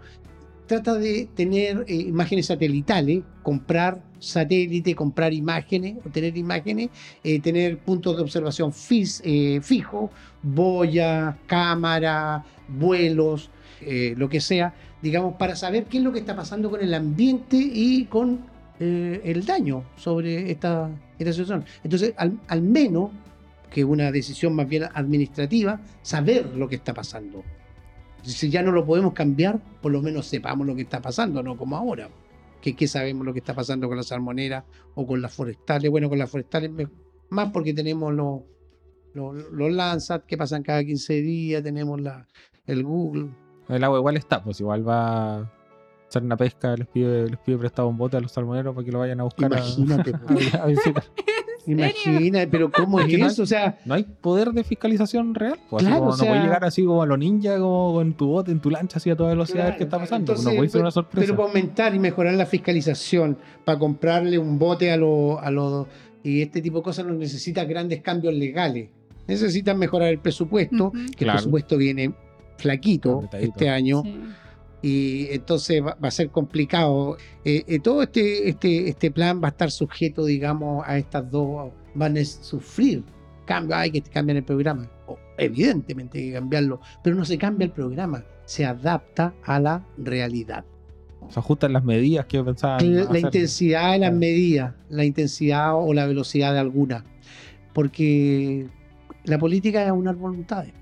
trata 0.66 0.96
de 0.96 1.28
tener 1.36 1.86
eh, 1.88 1.96
imágenes 1.96 2.48
satelitales, 2.48 3.24
comprar 3.44 4.02
satélite, 4.20 4.96
comprar 4.96 5.34
imágenes, 5.34 5.98
obtener 6.06 6.38
imágenes, 6.38 6.90
eh, 7.24 7.40
tener 7.40 7.78
puntos 7.78 8.16
de 8.16 8.24
observación 8.24 8.72
fis- 8.72 9.22
eh, 9.24 9.60
fijo, 9.62 10.10
boya, 10.42 11.38
cámara, 11.46 12.46
vuelos, 12.68 13.50
eh, 13.82 14.14
lo 14.18 14.30
que 14.30 14.42
sea, 14.42 14.74
digamos, 15.02 15.36
para 15.36 15.56
saber 15.56 15.86
qué 15.86 15.98
es 15.98 16.04
lo 16.04 16.12
que 16.12 16.20
está 16.20 16.36
pasando 16.36 16.70
con 16.70 16.82
el 16.82 16.94
ambiente 16.94 17.58
y 17.58 18.06
con 18.06 18.42
eh, 18.80 19.22
el 19.24 19.46
daño 19.46 19.84
sobre 19.96 20.52
esta, 20.52 20.90
esta 21.20 21.32
situación. 21.32 21.66
Entonces, 21.84 22.14
al, 22.18 22.40
al 22.48 22.62
menos 22.62 23.12
que 23.74 23.84
una 23.84 24.12
decisión 24.12 24.56
más 24.56 24.70
bien 24.70 24.84
administrativa, 24.94 25.82
saber 26.04 26.56
lo 26.56 26.70
que 26.70 26.76
está 26.76 26.94
pasando. 26.94 27.44
Si 28.22 28.50
ya 28.50 28.62
no 28.62 28.72
lo 28.72 28.86
podemos 28.86 29.14
cambiar, 29.14 29.60
por 29.82 29.92
lo 29.92 30.02
menos 30.02 30.28
sepamos 30.28 30.66
lo 30.66 30.76
que 30.76 30.84
está 30.84 31.02
pasando, 31.02 31.42
no 31.42 31.58
como 31.58 31.76
ahora. 31.76 32.10
Que, 32.62 32.76
que 32.76 32.88
sabemos 32.88 33.26
lo 33.26 33.34
que 33.34 33.40
está 33.40 33.54
pasando 33.54 33.88
con 33.88 33.98
las 33.98 34.08
salmoneras 34.08 34.64
o 34.96 35.06
con 35.06 35.22
las 35.22 35.34
forestales. 35.34 35.90
Bueno, 35.92 36.08
con 36.08 36.20
las 36.20 36.30
forestales 36.30 36.72
más 37.30 37.52
porque 37.52 37.74
tenemos 37.74 38.14
los, 38.14 38.42
los, 39.14 39.36
los 39.52 39.72
Landsat 39.72 40.26
que 40.26 40.38
pasan 40.38 40.64
cada 40.64 40.84
15 40.84 41.14
días, 41.22 41.64
tenemos 41.64 42.00
la, 42.00 42.28
el 42.66 42.84
Google. 42.84 43.30
El 43.70 43.84
agua 43.84 43.98
igual 44.00 44.18
está, 44.18 44.44
pues 44.44 44.60
igual 44.60 44.88
va 44.88 45.38
a 45.40 45.52
hacer 46.10 46.22
una 46.24 46.38
pesca, 46.38 46.76
les 46.76 46.88
pide, 46.88 47.30
les 47.30 47.40
pide 47.40 47.58
prestado 47.58 47.88
un 47.88 47.98
bote 47.98 48.18
a 48.18 48.20
los 48.22 48.32
salmoneros 48.32 48.76
para 48.76 48.86
que 48.86 48.92
lo 48.92 49.00
vayan 49.00 49.20
a 49.20 49.24
buscar 49.24 49.54
a- 49.54 49.58
Imagínate, 49.58 50.14
a, 50.58 50.64
a 50.64 50.66
visitar. 50.68 51.04
imagina, 51.66 52.46
pero 52.52 52.70
¿cómo 52.72 53.00
es 53.00 53.06
Es 53.06 53.12
que 53.12 53.18
no 53.20 53.28
eso? 53.28 53.44
O 53.44 53.46
sea, 53.46 53.80
No 53.86 53.94
hay 53.94 54.04
poder 54.04 54.52
de 54.52 54.64
fiscalización 54.64 55.34
real. 55.34 55.58
Pues, 55.70 55.84
así 55.84 55.88
Claro, 55.90 56.00
como 56.04 56.14
o 56.14 56.18
no 56.18 56.26
puedes 56.26 56.44
llegar 56.44 56.66
así 56.66 56.84
como 56.86 57.02
a 57.04 57.06
lo 57.06 57.18
ninja, 57.18 57.58
como 57.58 58.02
en 58.02 58.14
tu 58.14 58.28
bote, 58.28 58.52
en 58.52 58.60
tu 58.60 58.70
lancha, 58.70 58.98
así 58.98 59.10
a 59.10 59.16
toda 59.16 59.30
velocidad, 59.30 59.62
a 59.62 59.70
ver 59.70 59.78
qué 59.78 59.84
está 59.86 59.98
Claro, 59.98 60.04
pasando. 60.10 60.32
entonces, 60.34 60.46
no 60.46 60.58
puede 60.58 60.70
ser 60.70 60.82
una 60.82 60.88
pero- 60.88 60.92
sorpresa. 60.92 61.26
Pero 61.26 61.36
para 61.38 61.48
aumentar 61.48 61.96
y 61.96 62.00
mejorar 62.00 62.34
la 62.34 62.46
fiscalización, 62.46 63.38
para 63.64 63.80
comprarle 63.80 64.38
un 64.38 64.60
bote 64.60 64.92
a 64.92 64.98
los 64.98 65.40
a 65.42 65.50
los 65.52 65.88
y 66.24 66.42
este 66.42 66.62
tipo 66.62 66.78
de 66.78 66.84
cosas 66.84 67.06
no 67.06 67.14
necesita 67.14 67.64
grandes 67.66 68.02
cambios 68.02 68.34
legales. 68.34 68.90
Necesitan 69.28 69.78
mejorar 69.80 70.10
el 70.10 70.20
presupuesto, 70.20 70.92
que 70.92 71.00
Claro. 71.24 71.32
el 71.40 71.44
presupuesto 71.44 71.78
viene 71.78 72.14
flaquito 72.58 73.18
Apretadito. 73.18 73.52
este 73.52 73.70
año 73.70 74.04
Sí. 74.04 74.20
y 74.82 75.28
entonces 75.32 75.82
va, 75.84 75.98
va 76.04 76.08
a 76.10 76.12
ser 76.12 76.30
complicado. 76.30 77.18
Eh, 77.46 77.64
eh, 77.68 77.80
todo 77.80 78.04
este, 78.04 78.50
este, 78.50 78.90
este 78.90 79.12
plan 79.12 79.42
va 79.42 79.48
a 79.48 79.52
estar 79.52 79.72
sujeto, 79.72 80.26
digamos, 80.26 80.84
a 80.88 80.98
estas 80.98 81.30
dos, 81.32 81.72
van 81.96 82.18
a 82.18 82.26
sufrir 82.26 83.04
cambios, 83.46 83.78
hay 83.80 83.92
que 83.92 84.02
cambiar 84.02 84.38
el 84.38 84.44
programa. 84.44 84.90
O, 85.08 85.18
evidentemente 85.38 86.20
hay 86.20 86.28
que 86.28 86.34
cambiarlo, 86.34 86.80
pero 87.04 87.16
no 87.16 87.24
se 87.26 87.38
cambia 87.38 87.66
el 87.66 87.72
programa, 87.72 88.24
se 88.46 88.66
adapta 88.66 89.34
a 89.46 89.60
la 89.60 89.86
realidad. 89.98 90.66
Se 91.30 91.40
ajustan 91.40 91.72
las 91.72 91.86
medidas 91.86 92.26
que 92.26 92.44
pensaban. 92.44 92.94
La, 92.94 93.04
la 93.04 93.10
hacer. 93.10 93.20
intensidad 93.22 93.94
de 93.94 94.00
las 94.00 94.14
medidas, 94.14 94.74
la 94.90 95.06
intensidad 95.06 95.74
o 95.76 95.94
la 95.94 96.06
velocidad 96.06 96.52
de 96.52 96.60
alguna. 96.60 97.06
Porque 97.74 98.68
la 99.24 99.38
política 99.40 99.82
es 99.84 99.90
aunar 99.90 100.16
voluntades. 100.16 100.74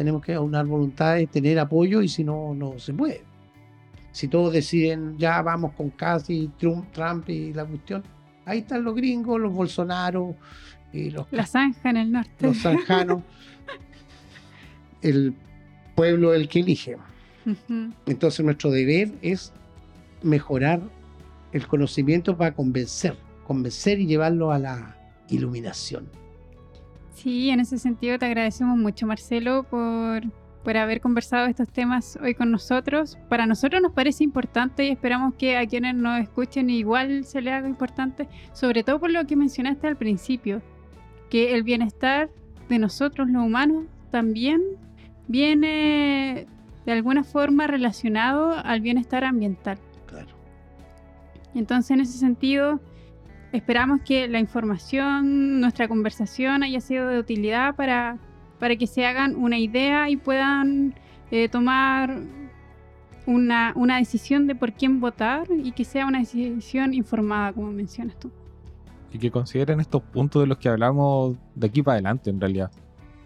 Tenemos 0.00 0.22
que 0.22 0.32
aunar 0.32 0.64
voluntades, 0.64 1.28
tener 1.30 1.58
apoyo 1.58 2.00
y 2.00 2.08
si 2.08 2.24
no, 2.24 2.54
no 2.54 2.78
se 2.78 2.94
puede. 2.94 3.22
Si 4.12 4.28
todos 4.28 4.50
deciden 4.50 5.18
ya 5.18 5.42
vamos 5.42 5.74
con 5.74 5.90
casi 5.90 6.50
Trump, 6.58 6.90
Trump 6.90 7.28
y 7.28 7.52
la 7.52 7.66
cuestión, 7.66 8.02
ahí 8.46 8.60
están 8.60 8.82
los 8.82 8.94
gringos, 8.94 9.38
los 9.38 9.52
Bolsonaro 9.52 10.36
y 10.90 11.10
los, 11.10 11.26
La 11.32 11.44
zanja 11.44 11.90
en 11.90 11.98
el 11.98 12.12
norte. 12.12 12.46
los 12.46 12.56
zanjanos. 12.56 13.22
el 15.02 15.34
pueblo 15.94 16.32
el 16.32 16.48
que 16.48 16.60
elige. 16.60 16.96
Entonces 18.06 18.42
nuestro 18.42 18.70
deber 18.70 19.12
es 19.20 19.52
mejorar 20.22 20.80
el 21.52 21.66
conocimiento 21.66 22.38
para 22.38 22.54
convencer, 22.54 23.18
convencer 23.46 24.00
y 24.00 24.06
llevarlo 24.06 24.50
a 24.50 24.58
la 24.58 24.96
iluminación. 25.28 26.08
Sí, 27.12 27.50
en 27.50 27.60
ese 27.60 27.78
sentido 27.78 28.18
te 28.18 28.26
agradecemos 28.26 28.78
mucho, 28.78 29.06
Marcelo, 29.06 29.64
por, 29.64 30.22
por 30.64 30.76
haber 30.76 31.00
conversado 31.00 31.46
estos 31.46 31.68
temas 31.68 32.18
hoy 32.22 32.34
con 32.34 32.50
nosotros. 32.50 33.18
Para 33.28 33.46
nosotros 33.46 33.82
nos 33.82 33.92
parece 33.92 34.24
importante 34.24 34.86
y 34.86 34.90
esperamos 34.90 35.34
que 35.34 35.56
a 35.56 35.66
quienes 35.66 35.94
nos 35.94 36.20
escuchen 36.20 36.70
igual 36.70 37.24
se 37.24 37.40
les 37.40 37.52
haga 37.52 37.68
importante, 37.68 38.28
sobre 38.52 38.82
todo 38.82 39.00
por 39.00 39.10
lo 39.10 39.26
que 39.26 39.36
mencionaste 39.36 39.86
al 39.86 39.96
principio, 39.96 40.62
que 41.28 41.54
el 41.54 41.62
bienestar 41.62 42.30
de 42.68 42.78
nosotros 42.78 43.28
los 43.28 43.44
humanos 43.44 43.84
también 44.10 44.62
viene 45.28 46.46
de 46.86 46.92
alguna 46.92 47.24
forma 47.24 47.66
relacionado 47.66 48.52
al 48.52 48.80
bienestar 48.80 49.24
ambiental. 49.24 49.78
Claro. 50.06 50.28
Entonces, 51.54 51.90
en 51.92 52.00
ese 52.00 52.18
sentido, 52.18 52.80
esperamos 53.52 54.00
que 54.02 54.28
la 54.28 54.38
información, 54.38 55.60
nuestra 55.60 55.88
conversación 55.88 56.62
haya 56.62 56.80
sido 56.80 57.08
de 57.08 57.18
utilidad 57.18 57.74
para, 57.74 58.18
para 58.58 58.76
que 58.76 58.86
se 58.86 59.06
hagan 59.06 59.36
una 59.36 59.58
idea 59.58 60.08
y 60.10 60.16
puedan 60.16 60.94
eh, 61.30 61.48
tomar 61.48 62.20
una, 63.26 63.72
una 63.76 63.98
decisión 63.98 64.46
de 64.46 64.54
por 64.54 64.72
quién 64.72 65.00
votar 65.00 65.46
y 65.50 65.72
que 65.72 65.84
sea 65.84 66.06
una 66.06 66.20
decisión 66.20 66.94
informada, 66.94 67.52
como 67.52 67.70
mencionas 67.72 68.18
tú. 68.18 68.30
Y 69.12 69.18
que 69.18 69.30
consideren 69.30 69.80
estos 69.80 70.02
puntos 70.02 70.42
de 70.42 70.46
los 70.46 70.58
que 70.58 70.68
hablamos 70.68 71.36
de 71.54 71.66
aquí 71.66 71.82
para 71.82 71.94
adelante, 71.94 72.30
en 72.30 72.40
realidad. 72.40 72.70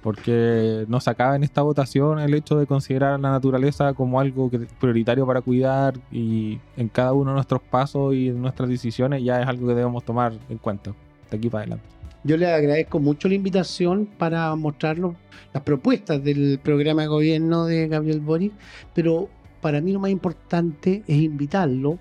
Porque 0.05 0.85
no 0.87 1.01
se 1.01 1.09
acaba 1.09 1.35
en 1.35 1.45
esta 1.45 1.63
votación 1.63 2.19
el 2.19 2.35
hecho 2.35 2.59
de 2.59 2.67
considerar 2.67 3.19
la 3.19 3.31
naturaleza 3.31 3.95
como 3.95 4.21
algo 4.21 4.51
prioritario 4.79 5.27
para 5.27 5.41
cuidar 5.41 5.95
y 6.13 6.61
en 6.77 6.89
cada 6.89 7.15
uno 7.15 7.31
de 7.31 7.37
nuestros 7.37 7.63
pasos 7.63 8.15
y 8.15 8.29
nuestras 8.29 8.69
decisiones 8.69 9.25
ya 9.25 9.41
es 9.41 9.49
algo 9.49 9.67
que 9.67 9.75
debemos 9.75 10.05
tomar 10.05 10.35
en 10.51 10.59
cuenta 10.59 10.93
de 11.31 11.37
aquí 11.39 11.49
para 11.49 11.63
adelante. 11.63 11.87
Yo 12.23 12.37
les 12.37 12.51
agradezco 12.51 13.01
mucho 13.01 13.29
la 13.29 13.35
invitación 13.35 14.05
para 14.19 14.55
mostrar 14.57 14.99
las 14.99 15.63
propuestas 15.63 16.23
del 16.23 16.61
programa 16.63 17.01
de 17.01 17.09
gobierno 17.09 17.65
de 17.65 17.89
Gabriel 17.89 18.21
Boric, 18.21 18.53
pero 18.95 19.31
para 19.63 19.81
mí 19.81 19.91
lo 19.93 20.01
más 20.01 20.11
importante 20.11 21.03
es 21.07 21.17
invitarlo 21.17 21.99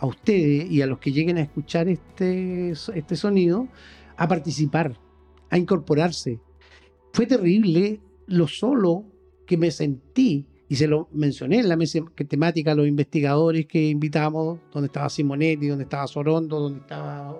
a 0.00 0.06
ustedes 0.06 0.68
y 0.68 0.82
a 0.82 0.86
los 0.86 0.98
que 0.98 1.12
lleguen 1.12 1.38
a 1.38 1.42
escuchar 1.42 1.86
este, 1.88 2.70
este 2.70 3.14
sonido 3.14 3.68
a 4.16 4.26
participar, 4.26 4.96
a 5.50 5.56
incorporarse. 5.56 6.40
Fue 7.14 7.26
terrible 7.26 8.00
lo 8.26 8.48
solo 8.48 9.04
que 9.46 9.56
me 9.56 9.70
sentí, 9.70 10.48
y 10.68 10.74
se 10.74 10.88
lo 10.88 11.08
mencioné 11.12 11.60
en 11.60 11.68
la 11.68 11.76
mesa 11.76 12.00
temática 12.28 12.72
a 12.72 12.74
los 12.74 12.88
investigadores 12.88 13.66
que 13.66 13.88
invitamos, 13.88 14.58
donde 14.72 14.88
estaba 14.88 15.08
Simonetti, 15.08 15.68
donde 15.68 15.84
estaba 15.84 16.08
Sorondo, 16.08 16.58
donde 16.58 16.80
estaba 16.80 17.38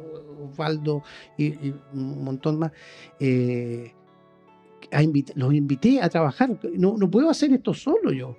Osvaldo 0.48 1.02
y, 1.36 1.70
un 1.92 2.22
montón 2.22 2.60
más. 2.60 2.70
eh, 3.18 3.92
los 5.34 5.52
invité 5.52 6.00
a 6.00 6.08
trabajar. 6.08 6.56
No, 6.74 6.96
no 6.96 7.10
puedo 7.10 7.28
hacer 7.28 7.52
esto 7.52 7.74
solo 7.74 8.12
yo. 8.12 8.36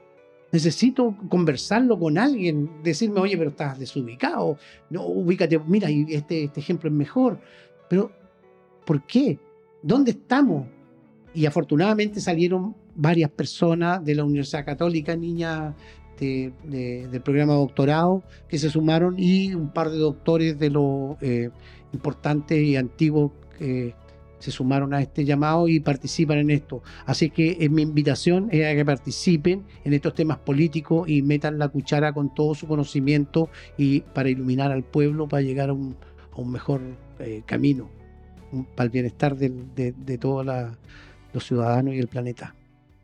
Necesito 0.53 1.17
conversarlo 1.27 1.99
con 1.99 2.17
alguien, 2.17 2.81
decirme, 2.81 3.19
oye, 3.19 3.37
pero 3.37 3.49
estás 3.49 3.77
desubicado, 3.77 4.57
no, 4.89 5.05
ubícate, 5.05 5.59
mira, 5.59 5.89
este, 5.89 6.45
este 6.45 6.61
ejemplo 6.61 6.89
es 6.89 6.95
mejor. 6.95 7.41
Pero, 7.89 8.09
¿por 8.85 9.05
qué? 9.05 9.37
¿Dónde 9.83 10.11
estamos? 10.11 10.67
Y 11.35 11.45
afortunadamente 11.45 12.21
salieron 12.21 12.75
varias 12.95 13.29
personas 13.29 14.03
de 14.03 14.15
la 14.15 14.23
Universidad 14.23 14.65
Católica, 14.65 15.15
niñas 15.15 15.75
de- 16.19 16.53
del 17.11 17.21
programa 17.21 17.53
de 17.53 17.59
doctorado 17.59 18.23
que 18.47 18.57
se 18.57 18.69
sumaron 18.69 19.15
y 19.17 19.53
un 19.53 19.69
par 19.73 19.89
de 19.91 19.97
doctores 19.97 20.57
de 20.57 20.69
los 20.69 21.17
eh, 21.21 21.49
importantes 21.91 22.57
y 22.63 22.77
antiguos 22.77 23.31
que 23.59 23.93
se 24.39 24.51
sumaron 24.51 24.93
a 24.93 25.01
este 25.01 25.25
llamado 25.25 25.67
y 25.67 25.79
participan 25.81 26.37
en 26.37 26.51
esto. 26.51 26.81
Así 27.05 27.29
que 27.29 27.57
eh, 27.59 27.67
mi 27.69 27.81
invitación 27.81 28.47
es 28.51 28.65
a 28.65 28.73
que 28.75 28.85
participen 28.85 29.63
en 29.83 29.93
estos 29.93 30.13
temas 30.13 30.37
políticos 30.37 31.09
y 31.09 31.21
metan 31.21 31.57
la 31.59 31.67
cuchara 31.67 32.13
con 32.13 32.33
todo 32.33 32.55
su 32.55 32.65
conocimiento 32.67 33.49
y 33.77 34.01
para 34.01 34.29
iluminar 34.29 34.71
al 34.71 34.83
pueblo, 34.83 35.27
para 35.27 35.41
llegar 35.41 35.69
a 35.69 35.73
un, 35.73 35.97
mejor 36.45 36.81
eh, 37.19 37.41
camino, 37.45 37.89
para 38.75 38.85
el 38.85 38.89
bienestar 38.91 39.35
de, 39.35 39.49
de 39.97 40.17
todos 40.17 40.45
la- 40.45 40.77
los 41.35 41.45
ciudadanos 41.45 41.93
y 41.93 41.99
el 41.99 42.07
planeta. 42.07 42.55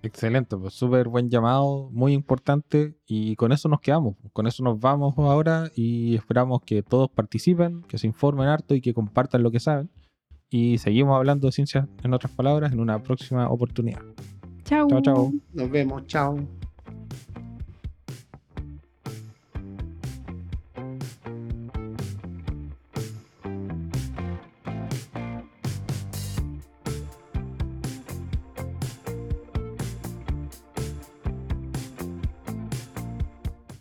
Excelente, 0.03 0.57
pues 0.57 0.73
súper 0.73 1.07
buen 1.07 1.29
llamado, 1.29 1.89
muy 1.91 2.13
importante 2.13 2.95
y 3.05 3.35
con 3.35 3.51
eso 3.51 3.69
nos 3.69 3.81
quedamos, 3.81 4.15
con 4.33 4.47
eso 4.47 4.63
nos 4.63 4.79
vamos 4.79 5.13
ahora 5.17 5.69
y 5.75 6.15
esperamos 6.15 6.63
que 6.63 6.81
todos 6.81 7.07
participen, 7.11 7.83
que 7.83 7.99
se 7.99 8.07
informen 8.07 8.47
harto 8.47 8.73
y 8.73 8.81
que 8.81 8.95
compartan 8.95 9.43
lo 9.43 9.51
que 9.51 9.59
saben 9.59 9.91
y 10.49 10.79
seguimos 10.79 11.15
hablando 11.15 11.47
de 11.47 11.51
ciencia 11.51 11.87
en 12.03 12.13
otras 12.13 12.33
palabras 12.33 12.73
en 12.73 12.79
una 12.79 13.03
próxima 13.03 13.47
oportunidad. 13.49 14.01
Chau. 14.63 14.89
Chao, 14.89 15.01
chao. 15.01 15.31
Nos 15.53 15.69
vemos, 15.69 16.07
chao. 16.07 16.60